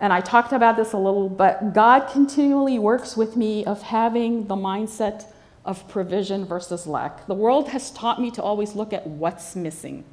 [0.00, 4.46] And I talked about this a little, but God continually works with me of having
[4.46, 5.24] the mindset
[5.64, 7.26] of provision versus lack.
[7.26, 10.04] The world has taught me to always look at what's missing.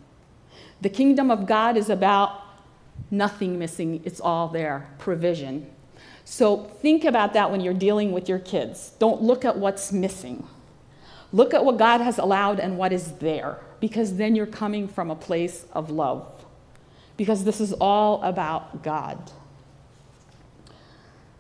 [0.82, 2.42] The kingdom of God is about
[3.12, 5.70] nothing missing, it's all there, provision.
[6.24, 8.94] So think about that when you're dealing with your kids.
[9.00, 10.48] Don't look at what's missing.
[11.32, 15.12] Look at what God has allowed and what is there, because then you're coming from
[15.12, 16.28] a place of love.
[17.18, 19.32] Because this is all about God.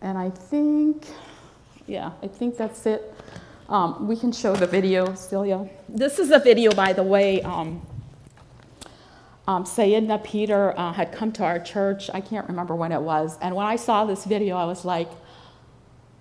[0.01, 1.05] And I think,
[1.87, 3.13] yeah, I think that's it.
[3.67, 5.67] Um, we can show the video, Celia.
[5.89, 7.41] This is a video, by the way.
[7.41, 7.81] Um,
[9.47, 9.65] um,
[10.23, 12.09] Peter uh, had come to our church.
[12.13, 13.37] I can't remember when it was.
[13.41, 15.09] And when I saw this video, I was like,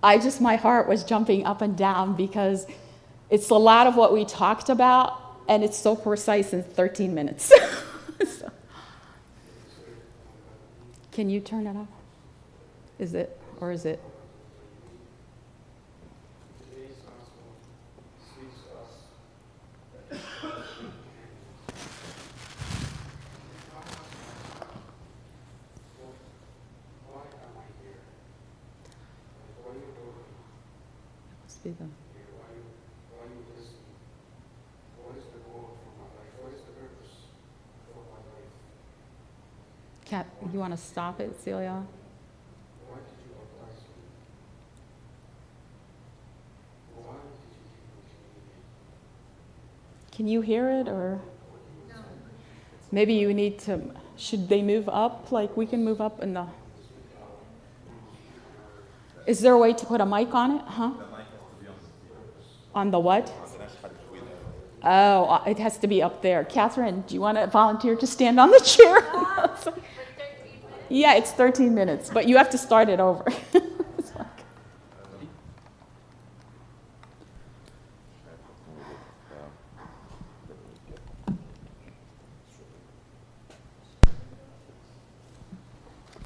[0.01, 2.67] I just, my heart was jumping up and down because
[3.29, 7.51] it's a lot of what we talked about, and it's so precise in 13 minutes.
[8.27, 8.51] so.
[11.11, 11.87] Can you turn it up?
[12.99, 13.39] Is it?
[13.59, 13.99] Or is it?
[31.73, 31.91] them.
[40.05, 41.83] Cat, you want to stop it, Celia?
[50.15, 51.19] Can you hear it or?
[52.91, 53.81] Maybe you need to,
[54.15, 55.31] should they move up?
[55.31, 56.47] Like we can move up in the.
[59.27, 60.61] Is there a way to put a mic on it?
[60.61, 60.91] Huh?
[62.73, 63.33] On the what?
[64.83, 66.45] Oh, uh, it has to be up there.
[66.45, 69.01] Catherine, do you want to volunteer to stand on the chair?
[70.89, 73.25] yeah, it's 13 minutes, but you have to start it over.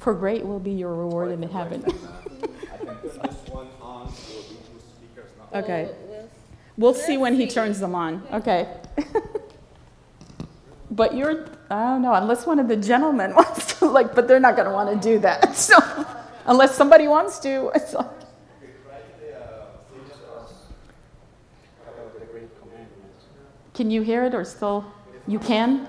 [0.00, 1.84] For great will be your reward in the heaven.
[5.52, 5.90] Okay.
[6.76, 8.22] We'll see when he turns them on.
[8.32, 8.68] Okay.
[10.90, 14.28] but you're, oh, I don't know, unless one of the gentlemen wants to, like, but
[14.28, 15.56] they're not going to want to do that.
[15.56, 15.76] So,
[16.46, 17.70] unless somebody wants to.
[17.74, 18.06] It's like,
[23.74, 24.84] can you hear it or still?
[25.26, 25.88] You can?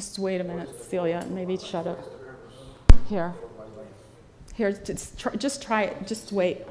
[0.00, 1.26] Just wait a minute, Celia.
[1.28, 1.98] Maybe shut up.
[3.06, 3.34] Here.
[4.54, 6.06] Here, just try, just try it.
[6.06, 6.62] Just wait.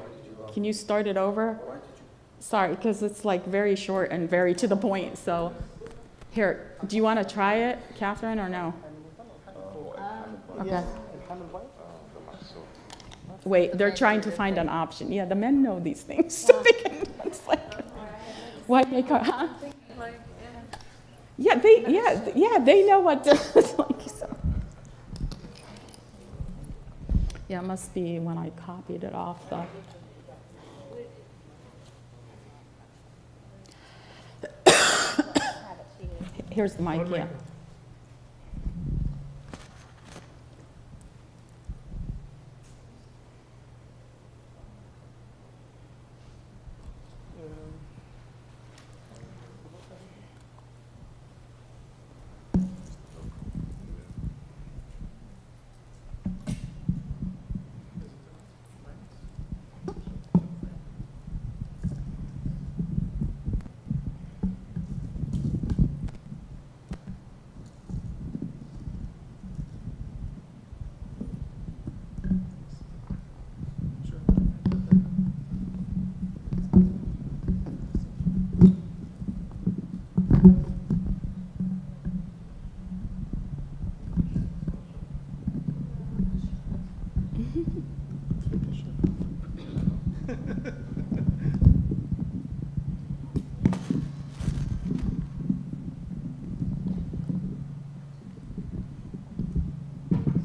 [0.52, 1.60] Can you start it over?
[2.40, 5.16] Sorry, because it's like very short and very to the point.
[5.16, 5.54] So,
[6.32, 8.74] here, do you want to try it, Catherine, or no?
[10.58, 10.82] Okay.
[13.44, 15.12] Wait, they're trying to find an option.
[15.12, 16.36] Yeah, the men know these things.
[16.36, 17.62] So they can, it's like,
[18.66, 19.48] why make a, huh?
[21.40, 23.30] Yeah, they yeah yeah they know what to
[23.78, 24.10] like.
[24.10, 24.36] So.
[27.48, 29.64] Yeah, it must be when I copied it off the.
[36.50, 37.08] Here's the mic.
[37.08, 37.26] Yeah.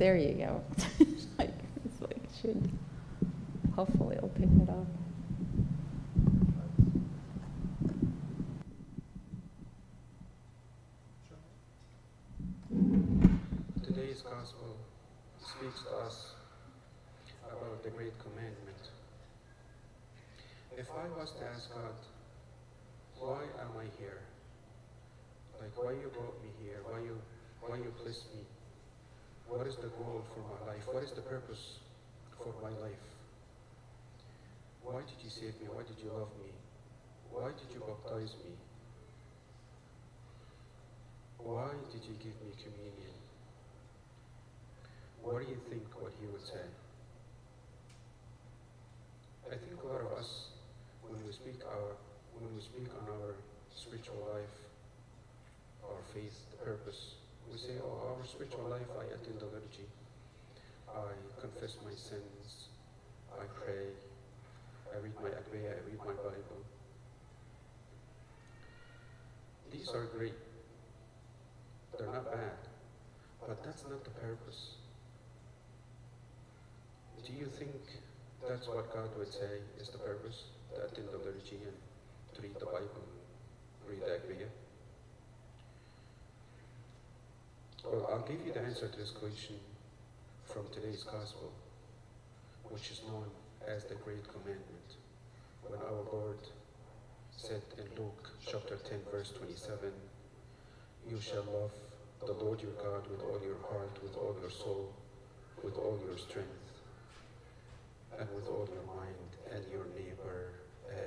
[0.05, 0.61] There you go.
[0.99, 1.49] it's like
[2.39, 2.69] should.
[3.75, 4.85] Hopefully, it'll pick it up.
[13.83, 14.77] Today's gospel
[15.43, 16.33] speaks to us
[17.47, 18.91] about the great commandment.
[20.77, 21.95] If I was to ask God,
[23.17, 24.21] why am I here?
[25.59, 26.77] Like why you brought me here?
[26.87, 27.17] Why you
[27.59, 28.41] why you placed me?
[29.55, 30.83] What is the goal for my life?
[30.91, 31.79] What is the purpose
[32.35, 33.05] for my life?
[34.83, 35.71] Why did you save me?
[35.71, 36.51] Why did you love me?
[37.31, 38.51] Why did you baptize me?
[41.39, 43.15] Why did you give me communion?
[45.23, 46.67] What do you think what he would say?
[49.47, 50.51] I think a lot of us,
[51.07, 51.95] when we speak our,
[52.35, 53.39] when we speak on our
[53.71, 54.57] spiritual life,
[55.87, 57.14] our faith, the purpose,
[57.55, 59.87] we say, oh, our spiritual life, I attend the liturgy,
[60.91, 62.67] I confess my sins,
[63.31, 63.95] I pray,
[64.91, 66.59] I read my Agpeya, I read my Bible.
[69.71, 70.35] These are great.
[71.97, 72.59] They're not bad,
[73.47, 74.75] but that's not the purpose.
[77.25, 77.71] Do you think
[78.49, 80.43] that's what God would say is the purpose?
[80.75, 81.77] To attend the liturgy and
[82.35, 83.07] to read the Bible,
[83.87, 84.64] read the Agpeya?
[87.91, 89.57] Well, I'll give you the answer to this question
[90.45, 91.51] from today's Gospel,
[92.63, 93.25] which is known
[93.67, 94.97] as the Great Commandment.
[95.67, 96.39] When our Lord
[97.37, 99.91] said in Luke chapter 10, verse 27,
[101.07, 101.73] You shall love
[102.25, 104.91] the Lord your God with all your heart, with all your soul,
[105.63, 106.81] with all your strength,
[108.19, 110.53] and with all your mind, and your neighbor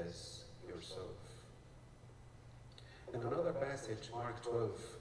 [0.07, 1.19] as yourself.
[3.13, 4.98] In another passage, Mark 12,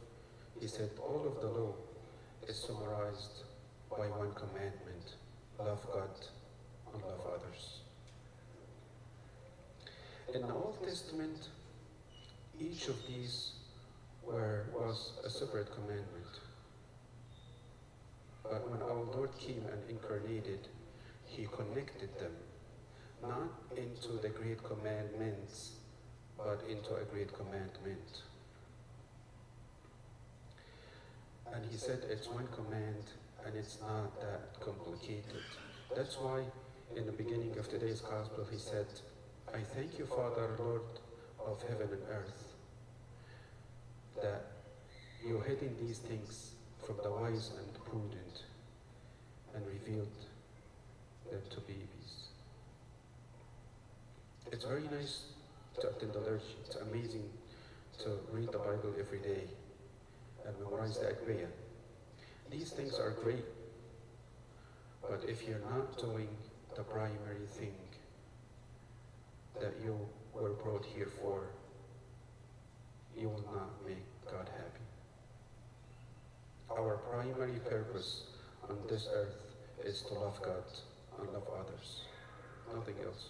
[0.60, 1.74] he said, All of the law
[2.48, 3.44] is summarized
[3.90, 5.16] by one commandment
[5.60, 6.10] love God
[6.94, 7.80] and love others.
[10.34, 11.50] In the Old Testament,
[12.60, 13.52] each of these
[14.24, 16.42] were, was a separate commandment.
[18.44, 20.68] But when our Lord came and incarnated,
[21.26, 22.32] he connected them,
[23.22, 25.72] not into the great commandments,
[26.38, 28.22] but into a great commandment.
[31.54, 33.04] And he said it's one command
[33.46, 35.44] and it's not that complicated.
[35.96, 36.44] That's why
[36.96, 38.88] in the beginning of today's gospel he said,
[39.54, 40.82] I thank you, Father, Lord
[41.46, 42.56] of heaven and earth,
[44.22, 44.46] that
[45.26, 46.52] you hidden these things
[46.86, 48.44] from the wise and prudent
[49.56, 50.08] and revealed
[51.32, 52.28] them to babies.
[54.52, 55.26] It's very nice
[55.82, 56.44] to attend the liturgy.
[56.66, 57.30] It's amazing
[58.00, 59.44] to read the Bible every day
[60.48, 61.48] and memorize the Agpeya.
[62.50, 63.44] These things are great,
[65.02, 66.30] but if you're not doing
[66.76, 67.74] the primary thing
[69.60, 70.00] that you
[70.34, 71.48] were brought here for,
[73.20, 74.86] you will not make God happy.
[76.70, 78.24] Our primary purpose
[78.70, 79.36] on this earth
[79.84, 80.64] is to love God
[81.20, 82.02] and love others,
[82.74, 83.30] nothing else.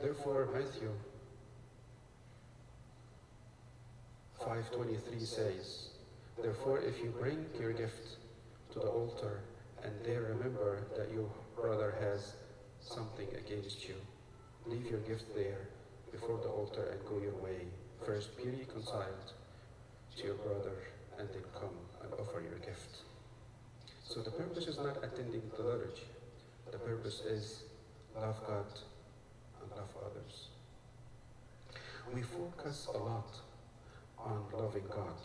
[0.00, 0.90] Therefore, Matthew
[4.46, 5.88] 5.23 says,
[6.42, 8.16] Therefore, if you bring your gift
[8.72, 9.40] to the altar
[9.82, 12.32] and there remember that your brother has
[12.80, 13.94] something against you,
[14.66, 15.68] leave your gift there
[16.10, 17.66] before the altar and go your way.
[18.06, 19.32] First be reconciled
[20.16, 20.76] to your brother
[21.18, 23.02] and then come and offer your gift.
[24.04, 26.08] So the purpose is not attending the liturgy.
[26.72, 27.64] The purpose is
[28.16, 28.66] love God
[29.60, 30.48] and love others.
[32.14, 33.36] We focus a lot
[34.24, 35.20] on loving God.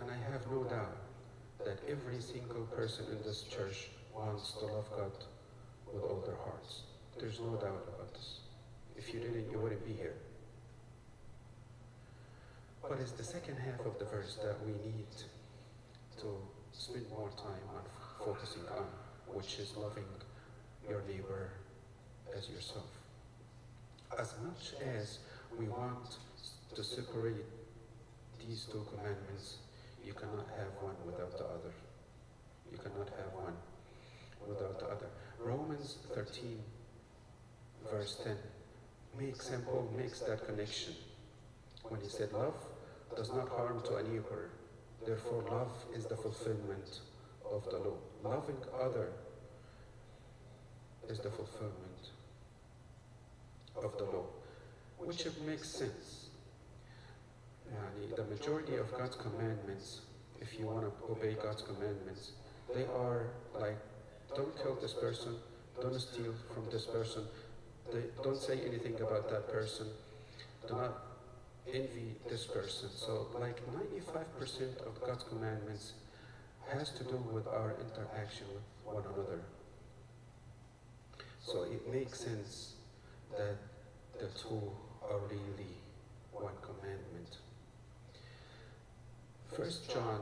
[0.00, 0.96] And I have no doubt
[1.64, 5.12] that every single person in this church wants to love God
[5.92, 6.82] with all their hearts.
[7.18, 8.40] There's no doubt about this.
[8.96, 10.14] If you didn't, you wouldn't be here.
[12.82, 15.06] But it's the second half of the verse that we need
[16.18, 16.26] to
[16.72, 17.82] spend more time on
[18.24, 18.86] focusing on,
[19.32, 20.04] which is loving
[20.88, 21.50] your neighbor
[22.36, 22.90] as yourself.
[24.18, 25.18] As much as
[25.58, 26.18] we want
[26.74, 27.44] to separate
[28.46, 29.58] these two commandments,
[30.04, 31.72] you cannot have one without the other.
[32.70, 33.54] You cannot have one
[34.46, 35.06] without the other.
[35.38, 36.58] Romans 13,
[37.90, 38.36] verse 10,
[39.18, 39.64] makes St.
[39.64, 40.94] Paul makes that connection
[41.88, 42.54] when he said, Love
[43.16, 44.50] does not harm to a neighbor.
[45.06, 47.00] Therefore, love is the fulfillment
[47.50, 47.96] of the law.
[48.22, 49.12] Loving other
[51.08, 52.10] is the fulfillment
[53.76, 54.24] of the law,
[54.98, 56.23] which makes sense.
[58.16, 60.00] The majority of God's commandments,
[60.40, 62.32] if you want to obey God's commandments,
[62.74, 63.26] they are
[63.58, 63.76] like,
[64.36, 65.36] don't kill this person,
[65.80, 67.24] don't steal from this person,
[67.92, 69.86] they don't say anything about that person,
[70.68, 71.02] do not
[71.72, 72.88] envy this person.
[72.94, 75.94] So like 95% of God's commandments
[76.72, 79.40] has to do with our interaction with one another.
[81.44, 82.74] So it makes sense
[83.36, 83.56] that
[84.18, 84.62] the two
[85.10, 85.76] are really
[86.32, 87.38] one commandment.
[89.56, 90.18] First John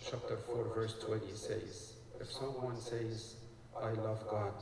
[0.00, 3.34] chapter 4 verse 20 says, if someone says,
[3.76, 4.54] I love God,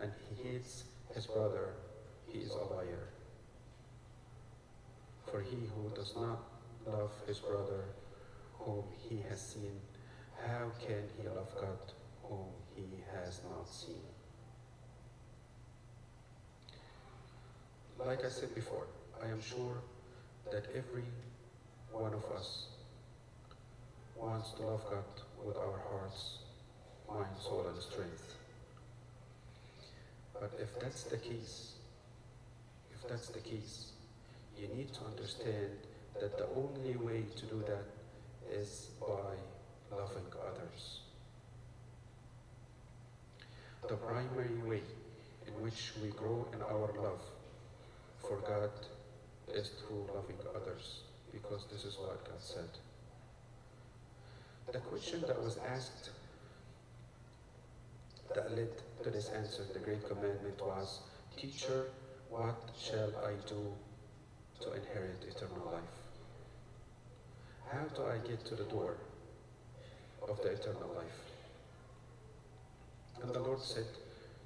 [0.00, 0.82] and he hates
[1.14, 1.74] his brother,
[2.26, 3.08] he is a liar.
[5.30, 6.42] For he who does not
[6.88, 7.84] love his brother
[8.58, 9.78] whom he has seen,
[10.44, 11.78] how can he love God
[12.24, 14.02] whom he has not seen?
[18.04, 18.88] Like I said before,
[19.22, 19.76] I am sure
[20.50, 21.04] that every
[21.92, 22.71] one of us
[24.22, 25.04] wants to love God
[25.44, 26.38] with our hearts,
[27.08, 28.36] mind, soul, and strength.
[30.32, 31.72] But if that's the case,
[32.94, 33.90] if that's the case,
[34.56, 35.72] you need to understand
[36.20, 37.84] that the only way to do that
[38.56, 39.34] is by
[39.90, 41.00] loving others.
[43.88, 44.82] The primary way
[45.48, 47.22] in which we grow in our love
[48.20, 48.70] for God
[49.52, 51.00] is through loving others,
[51.32, 52.68] because this is what God said.
[54.72, 56.10] The question that was asked
[58.34, 58.70] that led
[59.02, 61.00] to this answer, the great commandment was,
[61.36, 61.88] Teacher,
[62.30, 63.74] what shall I do
[64.60, 65.96] to inherit eternal life?
[67.70, 68.96] How do I get to the door
[70.26, 71.20] of the eternal life?
[73.22, 73.86] And the Lord said,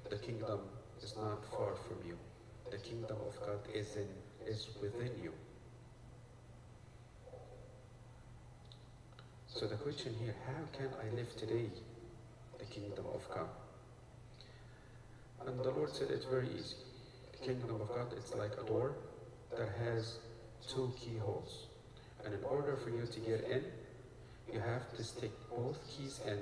[0.09, 0.59] The kingdom
[1.01, 2.17] is not far from you.
[2.69, 4.07] The kingdom of God is in
[4.45, 5.31] is within you.
[9.57, 11.65] So the question here, how can I live today
[12.59, 13.49] the kingdom of God?
[15.47, 16.75] And the Lord said it's very easy.
[17.31, 18.93] The kingdom of God, it's like a door
[19.57, 20.19] that has
[20.67, 21.65] two keyholes.
[22.23, 23.63] And in order for you to get in,
[24.53, 26.37] you have to stick both keys in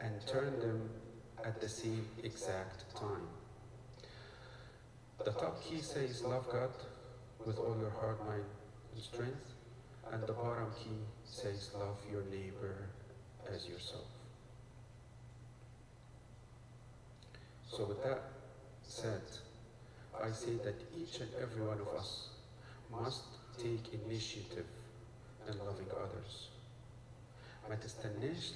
[0.00, 0.88] and turn them
[1.44, 3.26] at the same exact time.
[5.24, 6.70] The top key says, Love God
[7.44, 8.44] with all your heart, mind,
[8.94, 9.55] and strength
[10.11, 12.75] And the bottom key says, Love your neighbor
[13.53, 14.07] as yourself.
[17.69, 18.21] So, with that
[18.83, 19.21] said,
[20.21, 22.29] I say that each and every one of us
[22.91, 23.23] must
[23.57, 24.65] take initiative
[25.47, 26.49] in loving others.
[27.69, 28.53] ما تستناش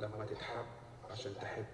[0.00, 0.66] لما تتحب
[1.10, 1.66] عشان تحب.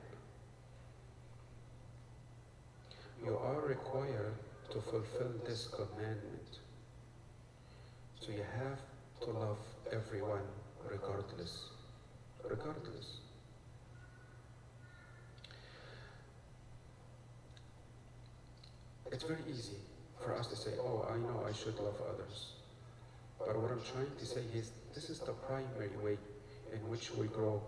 [3.24, 4.34] You are required
[4.70, 6.58] to fulfill this commandment.
[8.20, 8.78] So you have
[9.21, 9.57] to love
[9.91, 10.41] everyone
[10.89, 11.69] regardless.
[12.43, 13.17] Regardless.
[19.11, 19.77] It's very easy
[20.23, 22.53] for us to say, oh, I know I should love others.
[23.39, 26.17] But what I'm trying to say is this is the primary way
[26.71, 27.61] in which we grow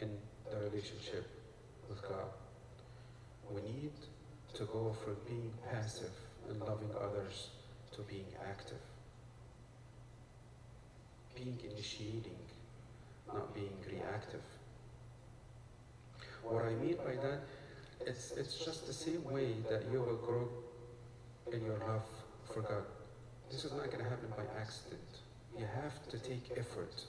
[0.00, 0.10] in
[0.50, 1.26] the relationship
[1.88, 2.30] with God.
[3.50, 3.92] We need
[4.54, 6.12] to go from being passive
[6.48, 7.48] and loving others
[7.94, 8.80] to being active.
[11.42, 12.38] Being initiating,
[13.26, 14.42] not being reactive.
[16.44, 17.40] What I mean by that,
[18.06, 20.48] it's, it's just the same way that you will grow
[21.52, 22.04] in your love
[22.54, 22.84] for God.
[23.50, 25.00] This is not going to happen by accident.
[25.58, 27.02] You have to take effort.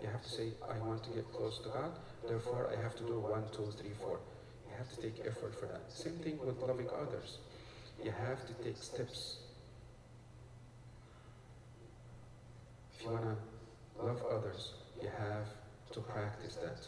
[0.00, 1.90] You have to say, I want to get close to God,
[2.28, 4.20] therefore I have to do one, two, three, four.
[4.68, 5.90] You have to take effort for that.
[5.90, 7.38] Same thing with loving others.
[8.04, 9.38] You have to take steps.
[12.94, 13.55] If you want to
[14.02, 15.46] love others, you have
[15.92, 16.86] to practice that.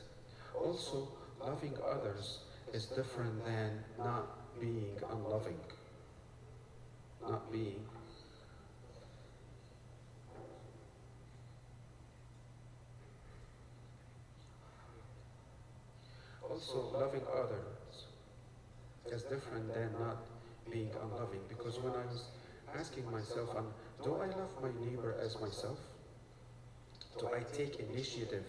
[0.54, 1.08] Also,
[1.40, 2.40] loving others
[2.72, 5.60] is different than not being unloving.
[7.22, 7.84] Not being
[16.58, 18.06] also loving others
[19.12, 20.16] is different than not
[20.70, 22.24] being unloving because when I was
[22.76, 23.66] asking myself, um,
[24.02, 25.78] do I love my neighbor as myself?
[27.18, 28.44] Do I take initiative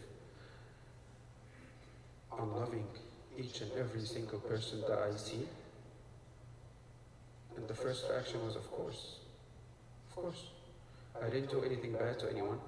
[2.31, 2.85] on loving
[3.37, 5.47] each and every single person that I see?
[7.57, 9.15] And the first reaction was, of course.
[10.09, 10.43] Of course.
[11.21, 12.59] I didn't do anything bad to anyone.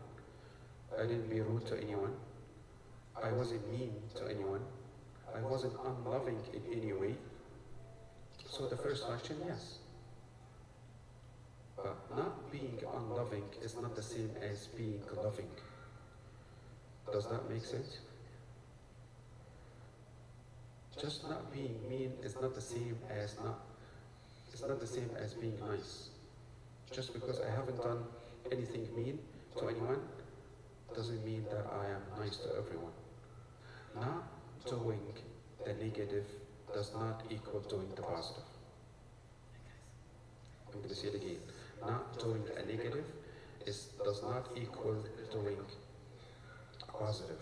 [0.98, 2.14] I didn't be rude to anyone.
[3.24, 4.62] I wasn't mean to anyone.
[5.36, 7.16] I wasn't unloving in any way.
[8.50, 9.78] So the first question, yes.
[11.76, 15.48] But not being unloving is not the same as being loving.
[17.12, 18.00] Does that make sense?
[21.00, 23.60] Just not being mean is not the same as not
[24.54, 26.10] it's not the same as being nice.
[26.92, 28.04] Just because I haven't done
[28.52, 29.20] anything mean
[29.58, 30.02] to anyone
[30.96, 32.92] doesn't mean that I am nice to everyone.
[33.96, 34.24] Not
[34.68, 35.02] doing
[35.66, 36.26] the negative
[36.74, 38.44] does not equal doing the positive.
[40.68, 41.38] I'm going to say it again.
[41.82, 43.06] Not doing a negative
[43.66, 45.58] is, does not equal doing
[46.98, 47.40] positive.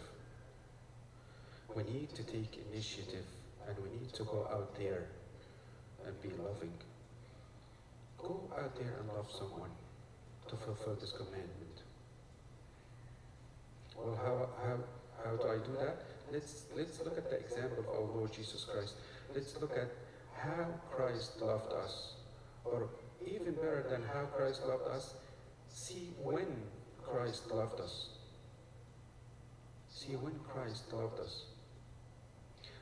[1.76, 3.26] We need to take initiative
[3.68, 5.08] and we need to go out there
[6.06, 6.74] and be loving.
[8.18, 9.70] Go out there and love someone
[10.48, 11.84] to fulfill this commandment.
[13.96, 14.78] Well, how, how,
[15.24, 16.04] how do I do that?
[16.32, 18.96] Let's, let's look at the example of our Lord Jesus Christ.
[19.34, 19.90] Let's look at
[20.38, 22.14] how Christ loved us.
[22.66, 22.90] Or
[23.26, 25.14] even better than how Christ loved us,
[25.70, 26.48] see when
[27.04, 28.10] Christ loved us.
[30.00, 31.44] See when Christ loved us.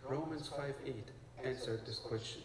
[0.08, 0.96] Romans 5 8
[1.44, 2.44] answered this question.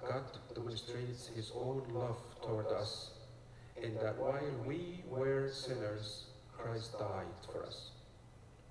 [0.00, 3.10] God demonstrates his own love toward us
[3.76, 6.24] in that while we were sinners,
[6.56, 7.90] Christ died for us.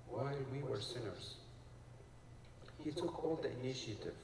[0.08, 1.36] While we were sinners,
[2.82, 4.16] he took all the initiative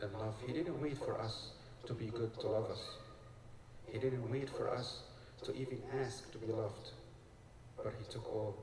[0.00, 0.36] and love.
[0.46, 1.50] He didn't wait for us
[1.86, 2.82] to be good to love us.
[3.92, 5.00] He didn't wait for us
[5.44, 6.92] to even ask to be loved,
[7.76, 8.56] but he took all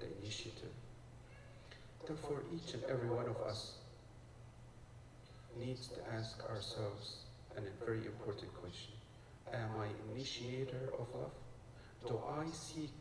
[0.00, 0.74] the initiative.
[2.06, 3.78] Therefore, each and every one of us
[5.58, 7.16] needs to ask ourselves
[7.56, 8.92] a very important question.
[9.52, 11.32] Am I initiator of love?
[12.06, 12.92] Do I seek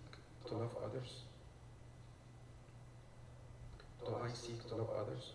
[0.48, 1.24] to love others?
[4.06, 5.32] Do I seek to love others?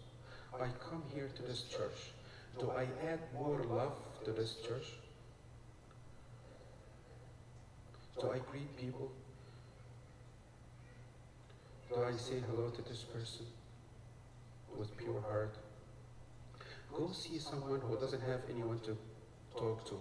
[0.54, 2.12] I come here to this church.
[2.58, 3.92] Do I add more love
[4.24, 4.86] to this church?
[8.20, 9.12] Do I greet people?
[11.90, 13.46] Do I say hello to this person
[14.78, 15.56] with pure heart?
[16.94, 18.96] Go see someone who doesn't have anyone to
[19.58, 19.98] talk to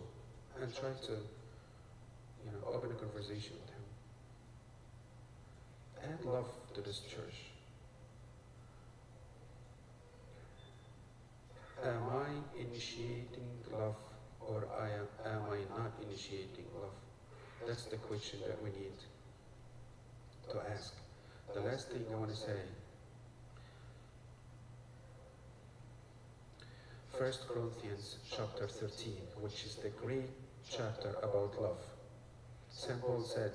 [0.61, 1.13] and try to,
[2.45, 3.85] you know, open a conversation with him.
[6.13, 7.37] Add love to this church.
[11.83, 13.95] Am I initiating love
[14.41, 16.93] or I am, am I not initiating love?
[17.65, 18.93] That's the question that we need
[20.51, 20.93] to ask.
[21.53, 22.61] The last thing I want to say
[27.17, 30.29] 1 Corinthians chapter 13, which is the great
[30.69, 31.81] chapter about love.
[32.69, 33.01] St.
[33.01, 33.53] Paul said,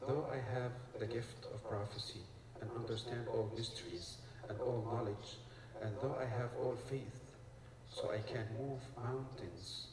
[0.00, 2.20] Though I have the gift of prophecy
[2.60, 5.38] and understand all mysteries and all knowledge,
[5.82, 7.20] and though I have all faith,
[7.92, 9.88] so I can move mountains,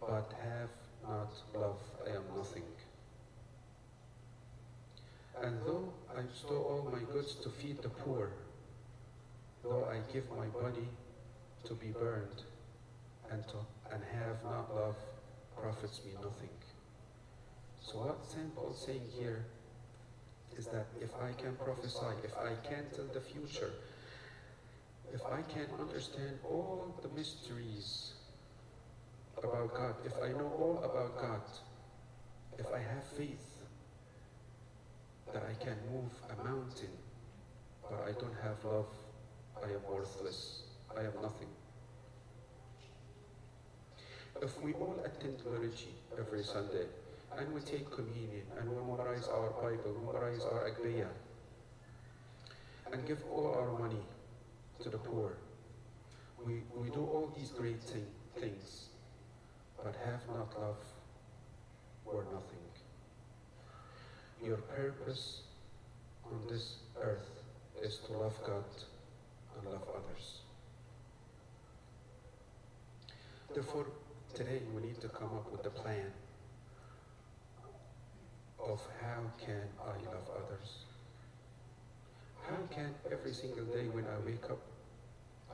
[0.00, 0.70] but have
[1.06, 2.64] not love, I am nothing.
[5.42, 8.32] And though I store all my goods to feed the poor,
[9.62, 10.88] though I give my body
[11.64, 12.42] to be burned
[13.30, 13.56] and to
[13.92, 14.96] and have not love
[15.56, 16.56] profits me nothing.
[17.80, 18.54] So what St.
[18.54, 19.46] Paul is saying here
[20.56, 23.72] is that if I can prophesy, if I can tell the future,
[25.12, 28.12] if I can understand all the mysteries
[29.42, 31.42] about God, if I know all about God,
[32.58, 33.47] if I have faith
[35.32, 36.90] that I can move a mountain,
[37.82, 38.86] but I don't have love,
[39.62, 40.62] I am worthless.
[40.96, 41.48] I am nothing.
[44.42, 46.86] If we all attend liturgy every Sunday,
[47.36, 51.06] and we take communion, and we memorize our Bible, memorize our Agpeya,
[52.92, 54.02] and give all our money
[54.80, 55.36] to the poor,
[56.44, 58.06] we, we do all these great thing,
[58.40, 58.86] things,
[59.84, 60.76] but have not love,
[62.04, 62.57] we're nothing.
[64.44, 65.42] Your purpose
[66.24, 67.28] on this earth
[67.82, 68.64] is to love God
[69.56, 70.40] and love others.
[73.52, 73.86] Therefore,
[74.34, 76.12] today we need to come up with a plan
[78.60, 80.84] of how can I love others?
[82.48, 84.60] How can every single day when I wake up,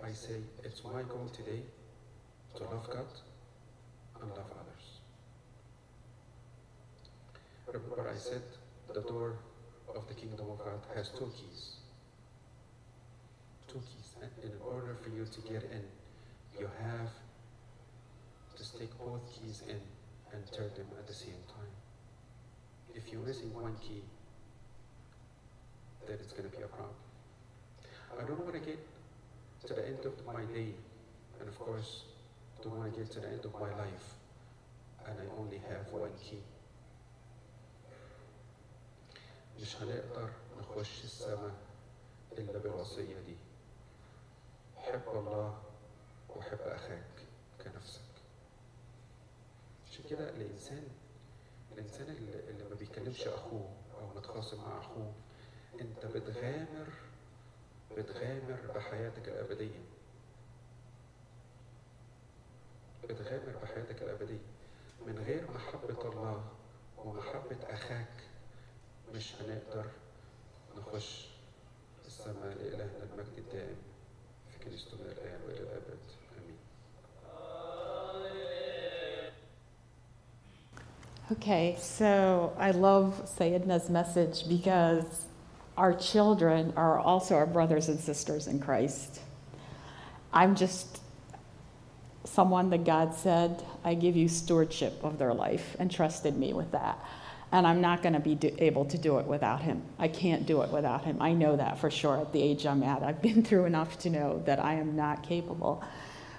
[0.04, 1.62] I say, it's my goal today
[2.56, 3.06] to love God
[4.20, 5.00] and love others.
[7.66, 8.42] Remember I said
[8.94, 9.34] the door
[9.94, 11.76] of the kingdom of God has two keys.
[13.66, 14.14] Two keys.
[14.22, 15.82] And in order for you to get in,
[16.58, 17.10] you have
[18.56, 19.80] to stick both keys in
[20.32, 21.74] and turn them at the same time.
[22.94, 24.02] If you're missing one key,
[26.06, 26.94] then it's going to be a problem.
[28.16, 28.78] I don't want to get
[29.66, 30.70] to the end of my day,
[31.40, 32.04] and of course,
[32.62, 34.14] don't want to get to the end of my life,
[35.06, 36.38] and I only have one key.
[39.60, 40.30] مش هنقدر
[40.60, 41.54] نخش السماء
[42.38, 43.36] إلا بالوصية دي.
[44.76, 45.62] حب الله
[46.36, 47.04] وحب أخاك
[47.64, 48.00] كنفسك.
[49.90, 50.88] عشان كده الإنسان
[51.72, 55.12] الإنسان اللي, ما بيكلمش أخوه أو متخاصم مع أخوه
[55.80, 56.86] أنت بتغامر
[57.96, 59.80] بتغامر بحياتك الأبدية.
[63.04, 64.38] بتغامر بحياتك الأبدية.
[65.06, 66.48] من غير محبة الله
[66.98, 68.13] ومحبة أخاك
[69.15, 69.85] مش هنقدر
[70.77, 71.27] نخش
[72.07, 73.75] السماء لإلهنا المجد الدائم
[74.51, 75.99] في كنيسته من الآن وإلى الأبد
[76.37, 76.55] آمين
[81.31, 85.27] Okay, so I love Sayedna's message because
[85.77, 89.19] our children are also our brothers and sisters in Christ.
[90.33, 90.99] I'm just
[92.23, 96.71] someone that God said, I give you stewardship of their life and trusted me with
[96.71, 96.97] that.
[97.54, 99.84] And I'm not going to be do- able to do it without him.
[99.96, 101.22] I can't do it without him.
[101.22, 103.04] I know that for sure at the age I'm at.
[103.04, 105.80] I've been through enough to know that I am not capable.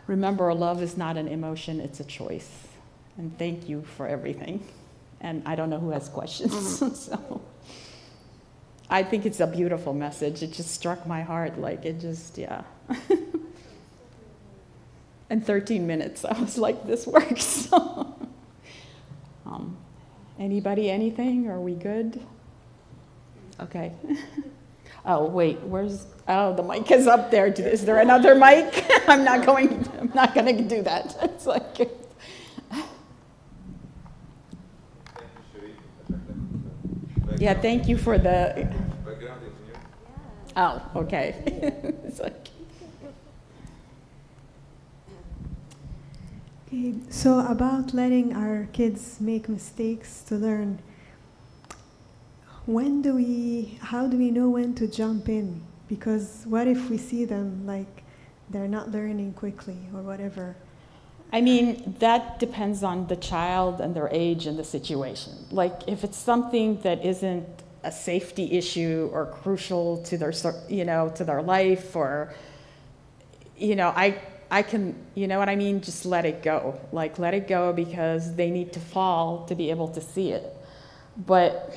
[0.07, 2.67] Remember, love is not an emotion, it's a choice.
[3.17, 4.67] And thank you for everything.
[5.21, 6.51] And I don't know who has questions.
[6.51, 6.95] Mm-hmm.
[6.95, 7.41] so
[8.89, 10.43] I think it's a beautiful message.
[10.43, 11.57] It just struck my heart.
[11.57, 12.63] Like it just, yeah.
[15.29, 17.69] In 13 minutes, I was like, this works.
[20.39, 21.47] Anybody, anything?
[21.47, 22.21] Are we good?
[23.59, 23.93] Okay.
[25.05, 27.47] oh, wait, where's, oh, the mic is up there.
[27.47, 28.85] Is there another mic?
[29.07, 31.15] I'm not going, I'm not going to do that.
[31.35, 31.91] It's like,
[37.37, 38.73] yeah, thank you for the,
[40.55, 41.35] oh, okay.
[42.05, 42.47] it's like,
[46.67, 50.79] Okay, so about letting our kids make mistakes to learn.
[52.65, 55.61] When do we, how do we know when to jump in?
[55.87, 58.03] Because what if we see them like
[58.49, 60.55] they're not learning quickly or whatever?
[61.31, 65.33] I mean, that depends on the child and their age and the situation.
[65.51, 67.47] Like, if it's something that isn't
[67.83, 70.33] a safety issue or crucial to their,
[70.67, 72.33] you know, to their life, or,
[73.57, 74.19] you know, I,
[74.55, 75.81] I can, you know what I mean?
[75.81, 76.79] Just let it go.
[76.93, 80.45] Like, let it go because they need to fall to be able to see it.
[81.17, 81.75] But,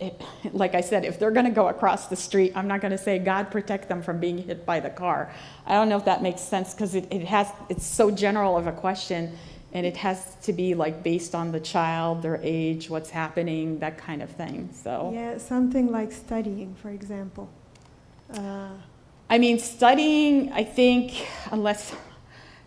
[0.00, 0.20] it,
[0.52, 2.98] like I said, if they're going to go across the street, I'm not going to
[2.98, 5.32] say, God protect them from being hit by the car.
[5.66, 8.66] I don't know if that makes sense because it, it has, it's so general of
[8.66, 9.38] a question
[9.72, 13.98] and it has to be like based on the child, their age, what's happening, that
[13.98, 14.68] kind of thing.
[14.72, 17.48] So, Yeah, something like studying, for example.
[18.34, 18.70] Uh,
[19.30, 21.94] I mean, studying, I think, unless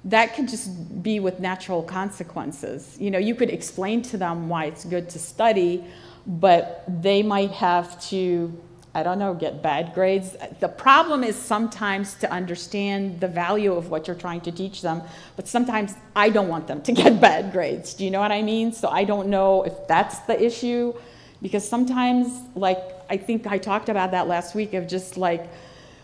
[0.06, 2.96] that could just be with natural consequences.
[3.00, 5.84] You know, you could explain to them why it's good to study,
[6.26, 8.58] but they might have to,
[8.96, 10.38] I don't know, get bad grades.
[10.62, 15.02] The problem is sometimes to understand the value of what you're trying to teach them,
[15.36, 17.94] but sometimes I don't want them to get bad grades.
[17.94, 18.72] Do you know what I mean?
[18.72, 20.94] So I don't know if that's the issue,
[21.42, 22.80] because sometimes, like,
[23.10, 25.50] I think I talked about that last week of just like,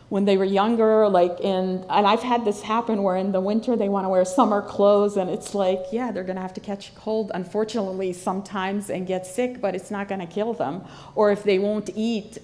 [0.10, 3.76] when they were younger, like in, and I've had this happen where in the winter
[3.76, 6.62] they want to wear summer clothes, and it's like, yeah, they're going to have to
[6.62, 10.84] catch a cold, unfortunately, sometimes and get sick, but it's not going to kill them.
[11.16, 12.38] Or if they won't eat,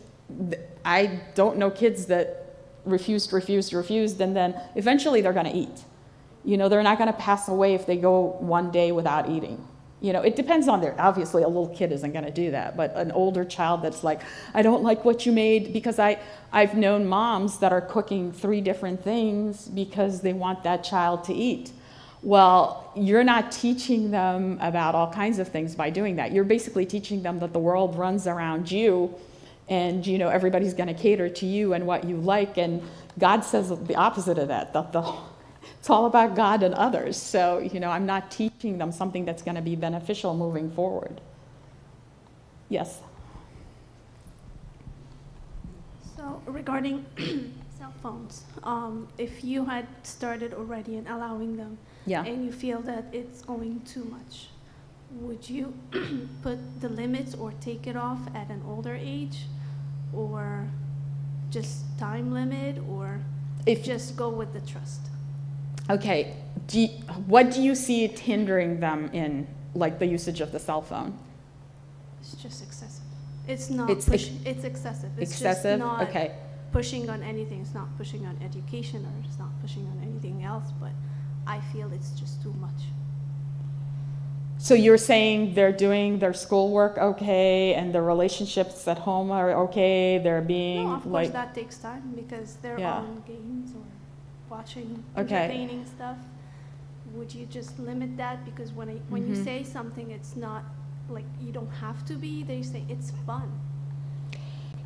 [0.84, 5.84] I don't know kids that refused, refused, refused, and then eventually they're going to eat.
[6.44, 9.68] You know, they're not going to pass away if they go one day without eating.
[10.02, 12.76] You know, it depends on their, obviously, a little kid isn't going to do that,
[12.76, 14.22] but an older child that's like,
[14.54, 16.20] I don't like what you made, because I,
[16.52, 21.34] I've known moms that are cooking three different things because they want that child to
[21.34, 21.72] eat.
[22.24, 26.32] Well, you're not teaching them about all kinds of things by doing that.
[26.32, 29.14] You're basically teaching them that the world runs around you
[29.70, 32.82] and you know everybody's going to cater to you and what you like and
[33.18, 34.74] God says the opposite of that.
[34.74, 35.02] That the
[35.82, 37.18] it's all about God and others.
[37.18, 41.20] So, you know, I'm not teaching them something that's going to be beneficial moving forward.
[42.70, 43.00] Yes.
[46.16, 47.04] So regarding
[47.80, 52.26] cell phones, um, if you had started already and allowing them, Yeah.
[52.26, 54.50] and you feel that it's going too much,
[55.20, 55.74] would you
[56.44, 59.48] put the limits or take it off at an older age,
[60.14, 60.68] or
[61.50, 63.22] just time limit, or
[63.66, 65.11] If just go with the trust?
[65.90, 66.36] Okay,
[66.68, 66.88] do you,
[67.28, 71.18] what do you see it hindering them in, like the usage of the cell phone?
[72.22, 73.04] It's just excessive.
[73.48, 75.12] It's not It's push, ex- it's excessive.
[75.18, 75.80] It's Excessive.
[75.80, 76.34] Just not, okay.
[76.72, 77.62] pushing on anything.
[77.62, 80.92] It's not pushing on education or it's not pushing on anything else, but
[81.48, 82.84] I feel it's just too much.
[84.60, 90.20] So you're saying they're doing their schoolwork okay and their relationships at home are okay,
[90.20, 92.98] they're being No, of course like, that takes time because they're Yeah.
[92.98, 93.82] on games or
[94.52, 95.46] watching Okay.
[95.46, 96.18] entertaining stuff.
[97.16, 98.46] Would you just limit that?
[98.46, 99.44] Because when I, when you Mhm.
[99.44, 100.64] say something, it's not
[101.10, 102.44] like you don't have to be.
[102.44, 103.50] They say it's fun.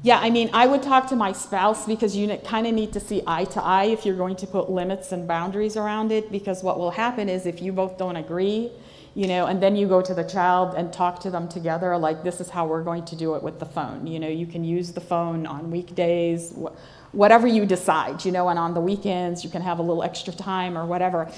[0.03, 2.99] yeah, I mean, I would talk to my spouse because you kind of need to
[2.99, 6.61] see eye to eye if you're going to put limits and boundaries around it because
[6.63, 8.70] what will happen is if you both don't agree,
[9.16, 12.22] you know, and then you go to the child and talk to them together, like
[12.22, 14.05] this is how we're going to do it with the phone.
[14.05, 16.76] You know, you can use the phone on weekdays, wh-
[17.16, 20.34] whatever you decide, you know, and on the weekends you can have a little extra
[20.34, 21.32] time or whatever.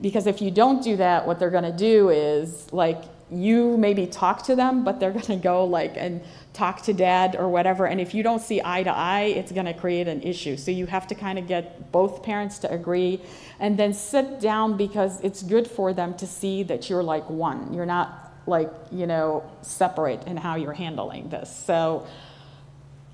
[0.00, 4.06] Because if you don't do that, what they're going to do is like you maybe
[4.06, 6.22] talk to them, but they're going to go like and
[6.54, 7.86] talk to dad or whatever.
[7.86, 10.56] And if you don't see eye to eye, it's going to create an issue.
[10.56, 13.20] So you have to kind of get both parents to agree
[13.60, 17.74] and then sit down because it's good for them to see that you're like one.
[17.74, 21.54] You're not like, you know, separate in how you're handling this.
[21.54, 22.06] So,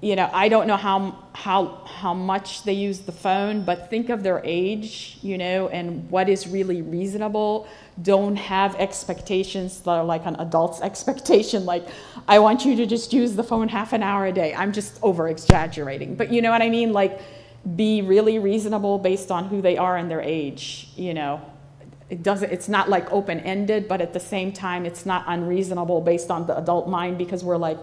[0.01, 4.09] you know, I don't know how, how, how much they use the phone, but think
[4.09, 7.69] of their age, you know, and what is really reasonable.
[8.01, 11.87] Don't have expectations that are like an adult's expectation, like,
[12.27, 14.55] I want you to just use the phone half an hour a day.
[14.55, 16.15] I'm just over exaggerating.
[16.15, 16.95] But you know what I mean?
[16.95, 17.21] Like,
[17.77, 21.43] be really reasonable based on who they are and their age, you know.
[22.09, 26.01] It doesn't, it's not like open ended, but at the same time, it's not unreasonable
[26.01, 27.79] based on the adult mind because we're like,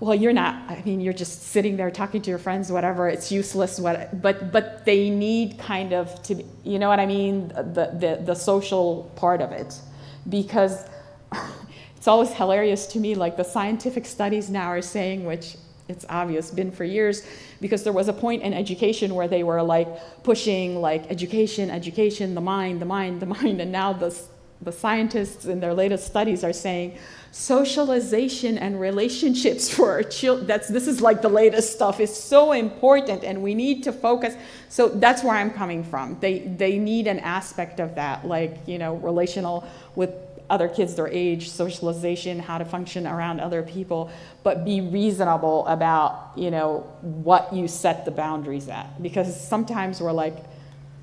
[0.00, 3.30] well, you're not, I mean, you're just sitting there talking to your friends, whatever, it's
[3.30, 7.48] useless, what, but, but they need kind of to, you know what I mean?
[7.48, 9.78] The, the, the social part of it.
[10.26, 10.86] Because
[11.96, 16.50] it's always hilarious to me, like the scientific studies now are saying, which it's obvious,
[16.50, 17.22] been for years,
[17.60, 22.34] because there was a point in education where they were like pushing like education, education,
[22.34, 24.18] the mind, the mind, the mind, and now the,
[24.62, 26.96] the scientists in their latest studies are saying
[27.32, 32.52] socialization and relationships for our children, that's, this is like the latest stuff, is so
[32.52, 34.34] important and we need to focus.
[34.68, 36.18] So that's where I'm coming from.
[36.20, 40.10] They, they need an aspect of that, like, you know, relational with
[40.50, 44.10] other kids their age, socialization, how to function around other people,
[44.42, 49.00] but be reasonable about, you know, what you set the boundaries at.
[49.00, 50.36] Because sometimes we're like,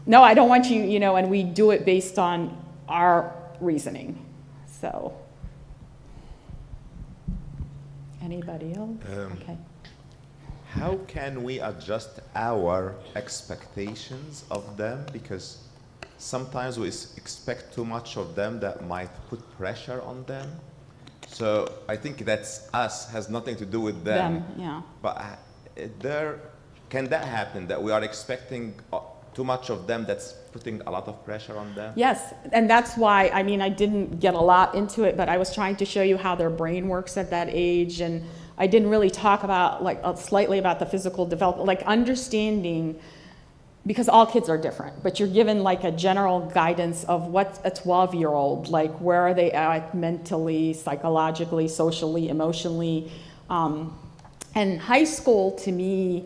[0.06, 2.58] no, I don't want you, you know, and we do it based on
[2.90, 4.24] our reasoning.
[4.82, 5.18] So,
[8.32, 9.00] anybody else?
[9.14, 9.58] Um, Okay.
[10.80, 14.98] How can we adjust our expectations of them?
[15.18, 15.46] Because
[16.18, 16.88] sometimes we
[17.22, 20.48] expect too much of them that might put pressure on them.
[21.40, 21.48] So
[21.94, 24.34] I think that's us, has nothing to do with them.
[24.34, 24.82] Them, yeah.
[25.02, 25.24] But uh,
[26.00, 26.40] there,
[26.90, 29.00] can that happen, that we are expecting uh,
[29.34, 30.28] too much of them that's
[30.58, 31.94] putting a lot of pressure on them?
[31.96, 35.38] Yes, and that's why, I mean, I didn't get a lot into it, but I
[35.38, 38.24] was trying to show you how their brain works at that age, and
[38.58, 43.00] I didn't really talk about, like, uh, slightly about the physical development, like understanding,
[43.86, 47.72] because all kids are different, but you're given like a general guidance of what a
[47.72, 53.10] 12 year old, like, where are they at mentally, psychologically, socially, emotionally.
[53.50, 53.98] Um,
[54.56, 56.26] and high school, to me,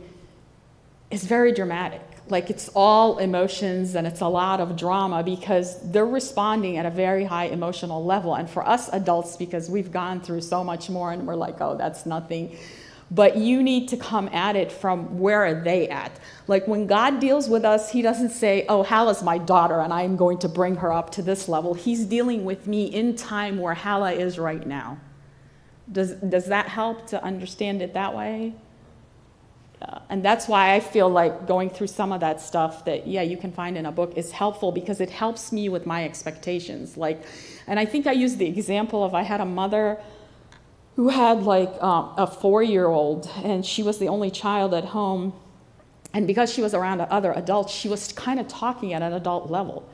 [1.12, 2.02] is very dramatic.
[2.32, 6.90] Like it's all emotions and it's a lot of drama because they're responding at a
[6.90, 8.36] very high emotional level.
[8.36, 11.76] And for us adults, because we've gone through so much more and we're like, oh,
[11.76, 12.58] that's nothing.
[13.12, 16.18] But you need to come at it from where are they at?
[16.48, 19.92] Like when God deals with us, He doesn't say, oh, hal is my daughter and
[19.92, 21.74] I'm going to bring her up to this level.
[21.74, 24.98] He's dealing with me in time where Hala is right now.
[25.92, 28.54] Does, does that help to understand it that way?
[29.82, 33.22] Uh, and that's why I feel like going through some of that stuff that, yeah,
[33.22, 36.98] you can find in a book is helpful because it helps me with my expectations.
[36.98, 37.24] Like,
[37.66, 40.00] and I think I used the example of I had a mother
[40.96, 44.86] who had like um, a four year old, and she was the only child at
[44.86, 45.34] home.
[46.14, 49.50] And because she was around other adults, she was kind of talking at an adult
[49.50, 49.90] level.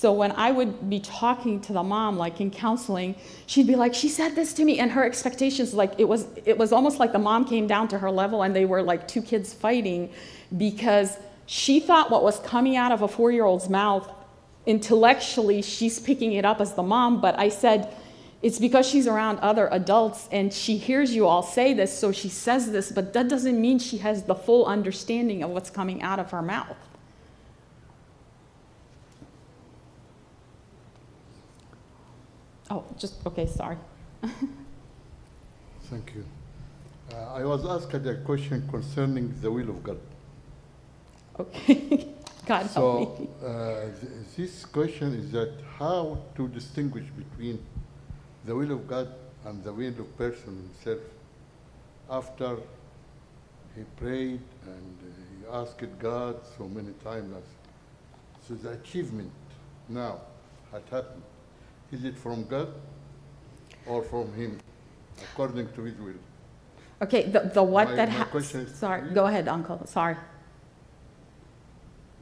[0.00, 3.94] So when I would be talking to the mom, like in counseling, she'd be like,
[3.94, 7.10] "She said this to me," and her expectations, like it was, it was almost like
[7.10, 10.10] the mom came down to her level, and they were like two kids fighting,
[10.56, 14.08] because she thought what was coming out of a four-year-old's mouth,
[14.66, 17.20] intellectually, she's picking it up as the mom.
[17.20, 17.92] But I said,
[18.40, 22.28] it's because she's around other adults and she hears you all say this, so she
[22.28, 26.20] says this, but that doesn't mean she has the full understanding of what's coming out
[26.20, 26.76] of her mouth.
[32.70, 33.76] Oh, just, okay, sorry.
[35.90, 36.24] Thank you.
[37.12, 39.98] Uh, I was asked a question concerning the will of God.
[41.40, 42.08] Okay,
[42.46, 43.28] God help So, me.
[43.46, 47.58] uh, th- this question is that how to distinguish between
[48.44, 49.08] the will of God
[49.46, 51.00] and the will of person himself
[52.10, 52.56] after
[53.74, 54.96] he prayed and
[55.40, 57.34] he asked God so many times.
[58.46, 59.32] So the achievement
[59.88, 60.20] now
[60.72, 61.22] had happened.
[61.92, 62.68] Is it from God
[63.86, 64.58] or from him,
[65.32, 66.20] according to his will?
[67.02, 70.16] Okay, the, the what My- that my ha- question sorry, go ahead, uncle, sorry.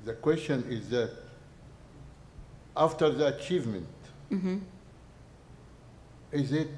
[0.05, 1.11] The question is that
[2.77, 3.89] after the achievement,
[4.31, 4.61] Mhm.
[6.31, 6.71] is it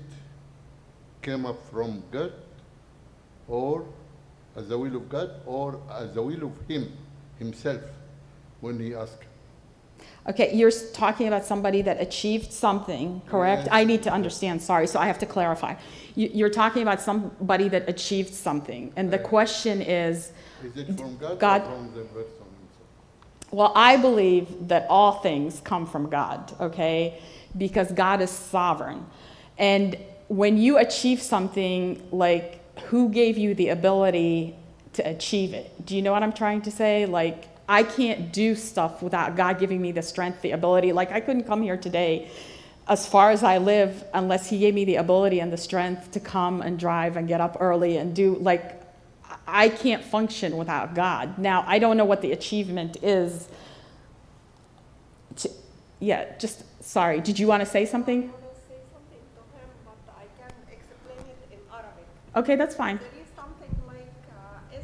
[1.20, 2.32] came up from God
[3.49, 3.84] or
[4.57, 6.91] as the will of God or as the will of him
[7.39, 7.82] himself
[8.61, 9.24] when he asked?
[10.29, 13.62] Okay, you're talking about somebody that achieved something, correct?
[13.62, 13.68] Yes.
[13.72, 15.74] I need to understand, sorry, so I have to clarify.
[16.16, 21.16] You, you're talking about somebody that achieved something, and the question is, Is it from
[21.16, 22.33] God, God- or from the person
[23.51, 27.18] well, I believe that all things come from God, okay?
[27.57, 29.07] Because God is sovereign.
[29.57, 29.97] And
[30.29, 34.55] when you achieve something, like, who gave you the ability
[34.95, 35.87] to achieve it?
[35.87, 37.07] Do you know what I'm trying to say?
[37.07, 40.92] Like, I can't do stuff without God giving me the strength, the ability.
[40.92, 42.30] Like, I couldn't come here today
[42.86, 46.20] as far as I live unless He gave me the ability and the strength to
[46.20, 48.80] come and drive and get up early and do, like,
[49.46, 51.38] I can't function without God.
[51.38, 53.48] Now, I don't know what the achievement is.
[55.36, 55.50] To,
[56.00, 57.20] yeah, just sorry.
[57.20, 58.22] Did you want to say something?
[58.22, 62.06] I want to say something to him, but I can explain it in Arabic.
[62.36, 62.98] Okay, that's fine.
[62.98, 64.76] There is something like uh,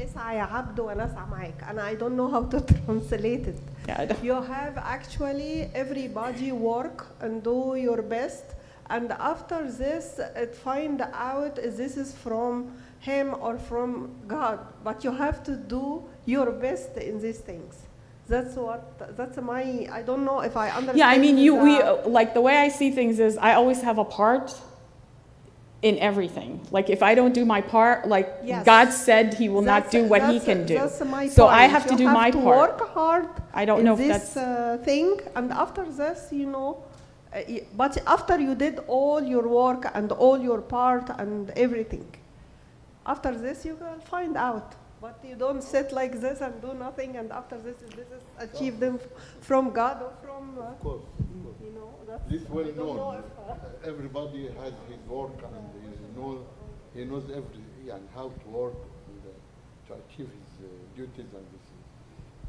[0.00, 3.58] اسعى اسعى يا عبد ونسعى معك and I don't know how to translate it.
[3.88, 8.44] Yeah, I don't- You have actually everybody work and do your best
[8.94, 10.06] and after this
[10.42, 10.98] it find
[11.32, 12.52] out if this is from
[13.00, 13.90] him or from
[14.36, 15.84] God but you have to do
[16.34, 17.74] your best in these things.
[18.28, 18.82] That's what
[19.18, 19.62] that's my
[19.98, 20.98] I don't know if I understand.
[21.02, 23.80] yeah, I mean, you we the- like the way I see things is I always
[23.88, 24.46] have a part
[25.81, 26.51] in everything.
[26.71, 28.65] Like if I don't do my part, like Yes.
[28.65, 30.75] God said He will not do what He that's- can do.
[30.75, 31.71] That's my So I point.
[31.71, 32.57] have to You do my to part.
[32.79, 33.27] Work hard.
[33.53, 36.69] I don't in know if this that's uh, thing, and after this, you know,
[37.33, 37.39] uh,
[37.81, 42.07] but after you did all your work and all your part and everything,
[43.05, 44.75] after this you will find out.
[45.01, 48.79] But you don't sit like this and do nothing, and after this, this is achieved
[48.79, 48.99] them
[49.39, 51.55] from God or from, uh, Of course, of course.
[51.65, 51.90] you know, that's.
[52.29, 53.23] This well I don't know known.
[53.49, 56.41] uh, Everybody has his work and he knows,
[56.93, 58.73] he knows every, and how to work
[59.07, 61.67] and, uh, to achieve his uh, duties and this.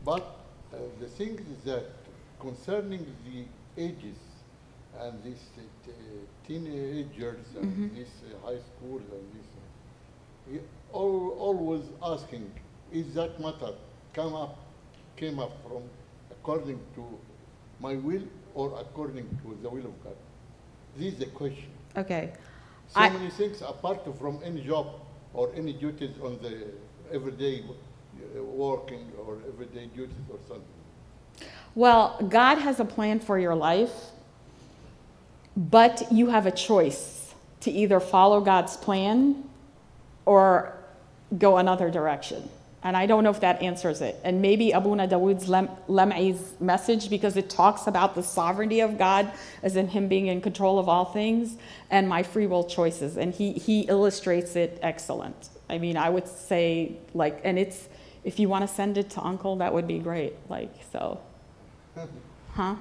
[0.05, 0.25] But
[0.73, 1.85] uh, the thing is that
[2.41, 3.45] concerning the
[3.81, 4.19] ages
[5.01, 5.93] and these uh, t-
[6.47, 10.59] teenagers and these uh, high schools and this, uh, he
[10.95, 12.51] al- always asking,
[12.93, 13.73] is that matter
[14.13, 14.59] come up,
[15.17, 15.83] came up from
[16.31, 17.05] according to
[17.81, 18.23] my will
[18.55, 20.17] or according to the will of God?
[20.97, 21.71] This is the question.
[21.97, 22.33] okay.
[22.89, 24.87] So I- many things apart from any job
[25.35, 26.55] or any duties on the
[27.13, 30.65] everyday uh, working or everyday duties or something.
[31.75, 33.95] Well, God has a plan for your life,
[35.57, 39.45] but you have a choice to either follow God's plan
[40.27, 40.75] or
[41.39, 42.49] go another direction.
[42.85, 44.19] And I don't know if that answers it.
[44.25, 49.31] And maybe Abuna Dawood's Lem- Lem'i's message, because it talks about the sovereignty of God,
[49.63, 51.57] as in Him being in control of all things,
[51.91, 53.17] and my free will choices.
[53.17, 55.51] And he, he illustrates it excellent.
[55.71, 57.89] I mean, I would say, like, and it's,
[58.25, 60.35] if you want to send it to Uncle, that would be great.
[60.49, 61.21] Like, so.
[62.55, 62.75] Huh?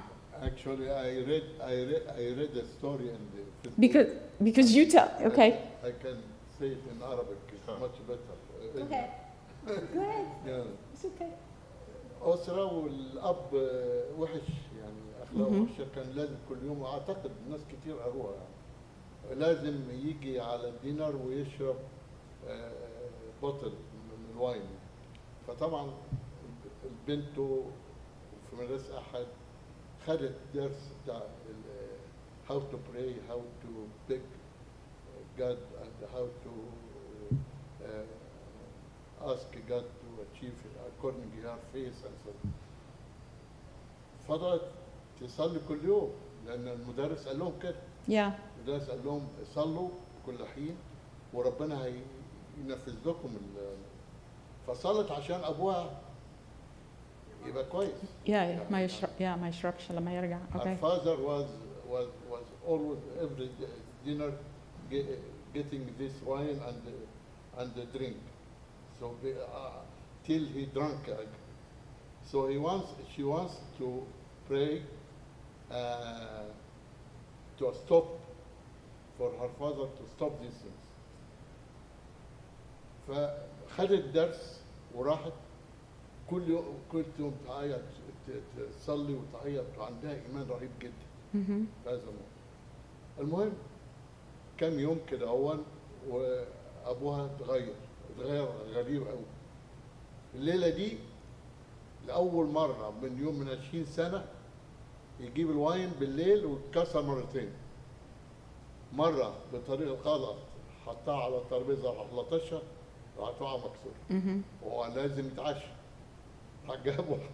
[0.43, 3.69] Actually, I read, I read, I read the story in the.
[3.69, 3.79] Facebook.
[3.79, 4.07] Because
[4.43, 5.61] because you tell okay.
[5.81, 6.17] I can
[6.59, 8.19] say it in Arabic, it's much better.
[8.75, 9.11] Go ahead.
[9.67, 10.25] Go ahead.
[10.45, 10.63] Yeah.
[10.93, 11.31] It's okay.
[12.21, 14.49] أسرة والأب آه، وحش
[14.79, 15.63] يعني أخلاقه مهم.
[15.63, 18.33] وحشة كان لازم كل يوم أعتقد ناس كتير قروها
[19.27, 21.75] يعني لازم يجي على الدينر ويشرب
[22.47, 22.71] آه،
[23.43, 24.69] بطل من الواين
[25.47, 25.91] فطبعا
[26.85, 27.35] البنت
[28.49, 29.25] في مدرسة أحد
[30.07, 31.21] خدت درس بتاع
[32.49, 33.69] how to pray, how to
[34.09, 34.21] beg
[35.37, 36.80] God and how to uh,
[39.25, 40.57] ask God to achieve
[40.89, 42.31] according to her faith and so.
[44.27, 44.61] فضلت
[45.21, 46.11] تصلي كل يوم
[46.47, 47.75] لأن المدرس قال لهم كده
[48.09, 48.31] Yeah.
[48.57, 49.89] المدرس قال لهم صلوا
[50.25, 50.75] كل حين
[51.33, 52.01] وربنا هي-
[52.59, 53.77] ينفذ لكم ال-
[54.67, 56.01] فصلت عشان أبوها
[57.45, 57.91] يبقى كويس.
[58.27, 58.71] Yeah.
[58.71, 60.39] ما يشرب yeah ما يشربش لما يرجع.
[60.53, 60.75] Her Okay.
[60.81, 61.47] father was
[61.89, 63.49] was was always every
[64.05, 64.31] dinner
[64.91, 65.19] ge-
[65.53, 66.81] getting this wine and
[67.59, 68.17] and the drink.
[69.01, 69.81] So be- uh,
[70.25, 71.15] till he drank uh,
[72.23, 74.03] So he wants, she wants to
[74.47, 74.83] pray
[75.71, 76.43] uh,
[77.57, 78.05] to stop,
[79.17, 80.77] for her father to stop these things.
[83.07, 84.59] فخدت الدرس
[84.95, 85.31] وراحت
[86.29, 87.81] كل يوم كل يوم تعيط
[88.77, 90.91] تصلي وتعيط وعندها إيمان رهيب جدا.
[91.83, 92.31] في هذا الموضوع.
[93.19, 93.53] المهم
[94.57, 95.59] كام يوم كده أول
[96.09, 97.75] وأبوها اتغير
[98.73, 99.25] غريب قوي
[100.35, 100.97] الليلة دي
[102.07, 104.25] لأول مرة من يوم من 20 سنة
[105.19, 107.49] يجيب الواين بالليل ويتكسر مرتين
[108.93, 110.35] مرة بطريقه غلط
[110.85, 112.61] حطها على الترابيزة راح لطشها
[113.17, 113.95] راح تقع مكسورة.
[114.63, 115.67] هو لازم يتعشى
[116.67, 117.29] راح جاب واحد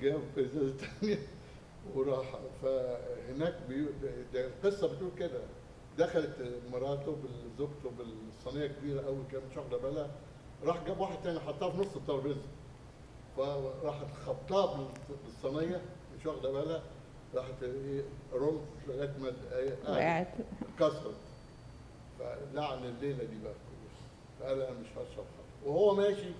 [0.00, 1.18] جاب إزازة تانية
[1.94, 3.54] وراح فهناك.
[4.34, 5.40] ده القصة بتقول كده
[5.98, 10.10] دخلت مراته بزوجته بالصينية كبيرة قوي كانت مش واخده بالها
[10.64, 12.40] راح جاب واحد تاني حطها في نص الترابيزة.
[13.36, 14.88] فراحت خبطها بال-
[15.24, 15.80] بالصينية
[16.18, 16.82] مش واخده بالها
[17.34, 20.28] راحت إيه رمت لغاية ما إيه، وقعت.
[20.62, 21.14] اتكسرت
[22.18, 23.54] فلعن الليلة دي بقى
[24.40, 26.30] فقال أنا مش هشرب خمر وهو ماشي.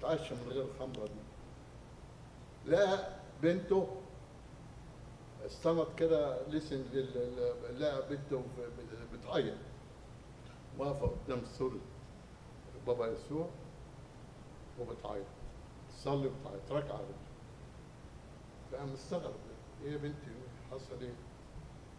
[0.00, 1.20] اتعشى من غير الخمره دي.
[2.70, 3.08] لقى
[3.42, 3.88] بنته
[5.48, 6.84] استمت كده لسن
[7.78, 9.54] لقى بنته ب- بتعيط
[10.78, 11.78] واقفه قدام سورة
[12.86, 13.48] بابا يسوع
[14.80, 15.24] وبتعيط
[15.90, 17.00] تصلي وبتعيط ركعه
[18.72, 19.34] فقام مستغرب
[19.84, 20.30] إيه يا بنتي؟
[20.70, 21.12] حصل إيه؟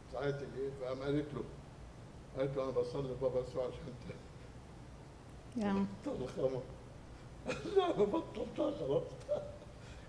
[0.10, 1.44] بتعيطي ليه؟ فقام قالت له
[2.38, 3.94] قالت له أنا بصلي لبابا يسوع عشان
[5.58, 5.66] Yeah.
[6.08, 6.62] بطل الخمر
[7.76, 9.04] لا أنا بطلتها خلاص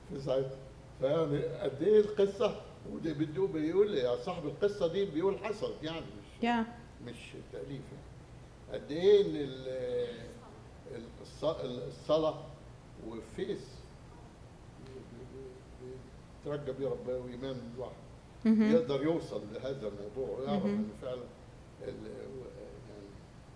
[0.09, 0.57] في ساعتها.
[1.01, 2.61] فيعني قد إيه القصة؟
[2.93, 6.65] وده بده بيقول يا صاحب القصة دي بيقول حصلت يعني مش Yeah.
[7.07, 7.17] مش
[7.53, 9.25] تأليف يعني قد إيه
[11.89, 12.43] الصلاة
[13.07, 13.69] والفيس
[16.45, 17.95] ترجى بيه ربنا وإيمان الواحد.
[18.75, 21.23] يقدر يوصل لهذا الموضوع ويعرف ان فعلا
[21.83, 22.07] ال-
[22.91, 23.07] يعني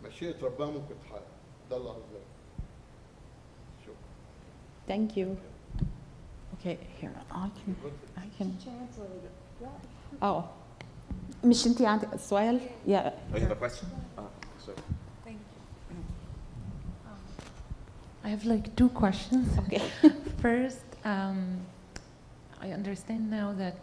[0.04, 1.26] مشيئة ربنا ممكن تحقق
[1.70, 2.24] ده الله عز وجل
[3.86, 3.96] شكرا
[4.88, 5.53] Thank you.
[6.55, 7.75] Okay, here, I can,
[8.17, 8.57] I can.
[10.21, 10.43] Oh.
[11.43, 13.09] مش انتي عندك سؤال؟ Yeah.
[13.33, 13.87] Oh, you have a question?
[14.17, 14.23] Ah,
[14.65, 14.75] sorry.
[18.23, 19.47] I have like two questions.
[19.59, 19.81] Okay.
[20.41, 21.39] First, um,
[22.61, 23.77] I understand now that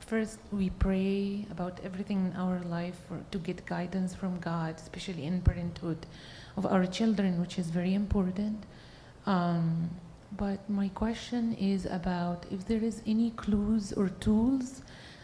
[0.00, 5.24] first we pray about everything in our life for, to get guidance from God, especially
[5.24, 6.06] in parenthood
[6.56, 8.62] of our children, which is very important.
[9.26, 9.90] Um,
[10.37, 14.81] but my question is about if there is any clues or tools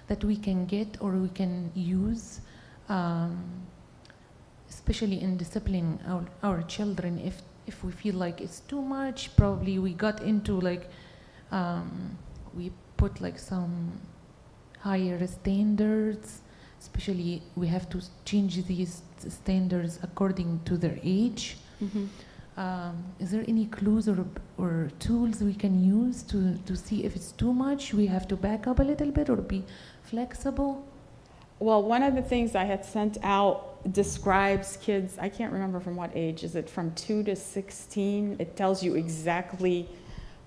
[0.08, 2.42] that we can get or we can use,
[2.90, 3.44] um,
[4.70, 7.20] especially in disciplining our, our children.
[7.20, 10.90] If if we feel like it's too much, probably we got into like
[11.52, 12.18] um,
[12.56, 13.92] we put like some
[14.80, 16.42] higher standards.
[16.80, 21.58] Especially, we have to change these standards according to their age.
[21.82, 22.08] Mhm.
[22.58, 24.26] Um, is there any clues or,
[24.58, 27.94] or tools we can use to, to see if it's too much?
[27.94, 29.64] We have to back up a little bit or be
[30.04, 30.88] flexible?
[31.60, 35.96] Well, one of the things I had sent out describes kids, I can't remember from
[35.96, 38.38] what age, is it from 2 to 16?
[38.40, 39.88] It tells you exactly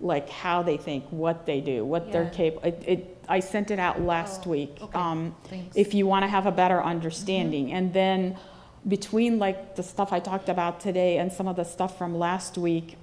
[0.00, 2.68] like how they think, what they do, what they're capable.
[2.68, 4.78] It, it, I sent it out last Oh, week.
[4.80, 4.98] okay.
[4.98, 5.34] Um,
[5.74, 7.72] if you want to have a better understanding.
[7.72, 8.36] And then
[8.86, 12.56] between like the stuff I talked about today and some of the stuff from last
[12.56, 12.96] week,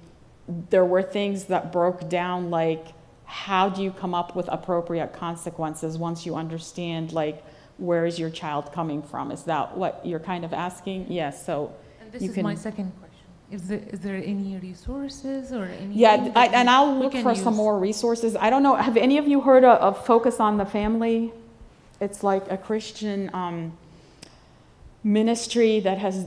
[0.70, 2.88] there were things that broke down like
[3.26, 7.44] how do you come up with appropriate consequences once you understand like
[7.78, 9.30] where is your child coming from?
[9.30, 11.12] Is that what you're kind of asking?
[11.12, 11.44] Yes.
[11.44, 13.06] So And this is my second question.
[13.50, 15.94] Is there, is there any resources or any?
[15.94, 18.34] yeah, I, and I'll look for some more resources.
[18.34, 18.74] I don't know.
[18.74, 21.32] Have any of you heard of, of Focus on the Family?
[22.00, 23.76] It's like a Christian um,
[25.06, 26.26] ministry that has,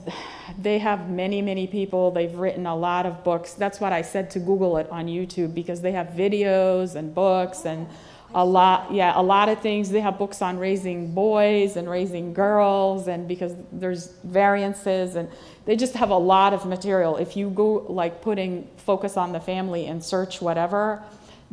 [0.58, 2.12] they have many, many people.
[2.12, 3.54] They've written a lot of books.
[3.54, 7.66] That's what I said to Google it on YouTube because they have videos and books
[7.66, 7.88] and
[8.34, 9.90] a lot, yeah, a lot of things.
[9.90, 15.28] They have books on raising boys and raising girls, and because there's variances, and
[15.66, 17.18] they just have a lot of material.
[17.18, 21.04] If you go like putting focus on the family and search whatever,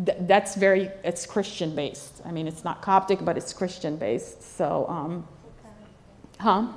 [0.04, 2.20] th- that's very, it's Christian based.
[2.26, 4.56] I mean, it's not Coptic, but it's Christian based.
[4.58, 5.26] So, um,
[6.38, 6.68] huh?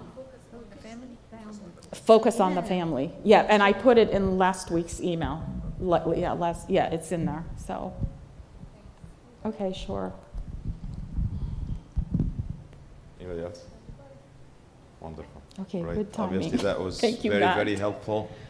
[1.93, 3.11] Focus on the family.
[3.23, 5.43] Yeah, and I put it in last week's email.
[5.79, 7.93] Le- Yeah, last, yeah, it's in there, so.
[9.45, 10.13] Okay, sure.
[13.19, 13.63] Anybody else?
[14.99, 15.41] Wonderful.
[15.61, 15.95] Okay, Right.
[15.95, 16.35] good timing.
[16.35, 17.55] Obviously, that was Thank you, very, Matt.
[17.55, 18.29] very helpful.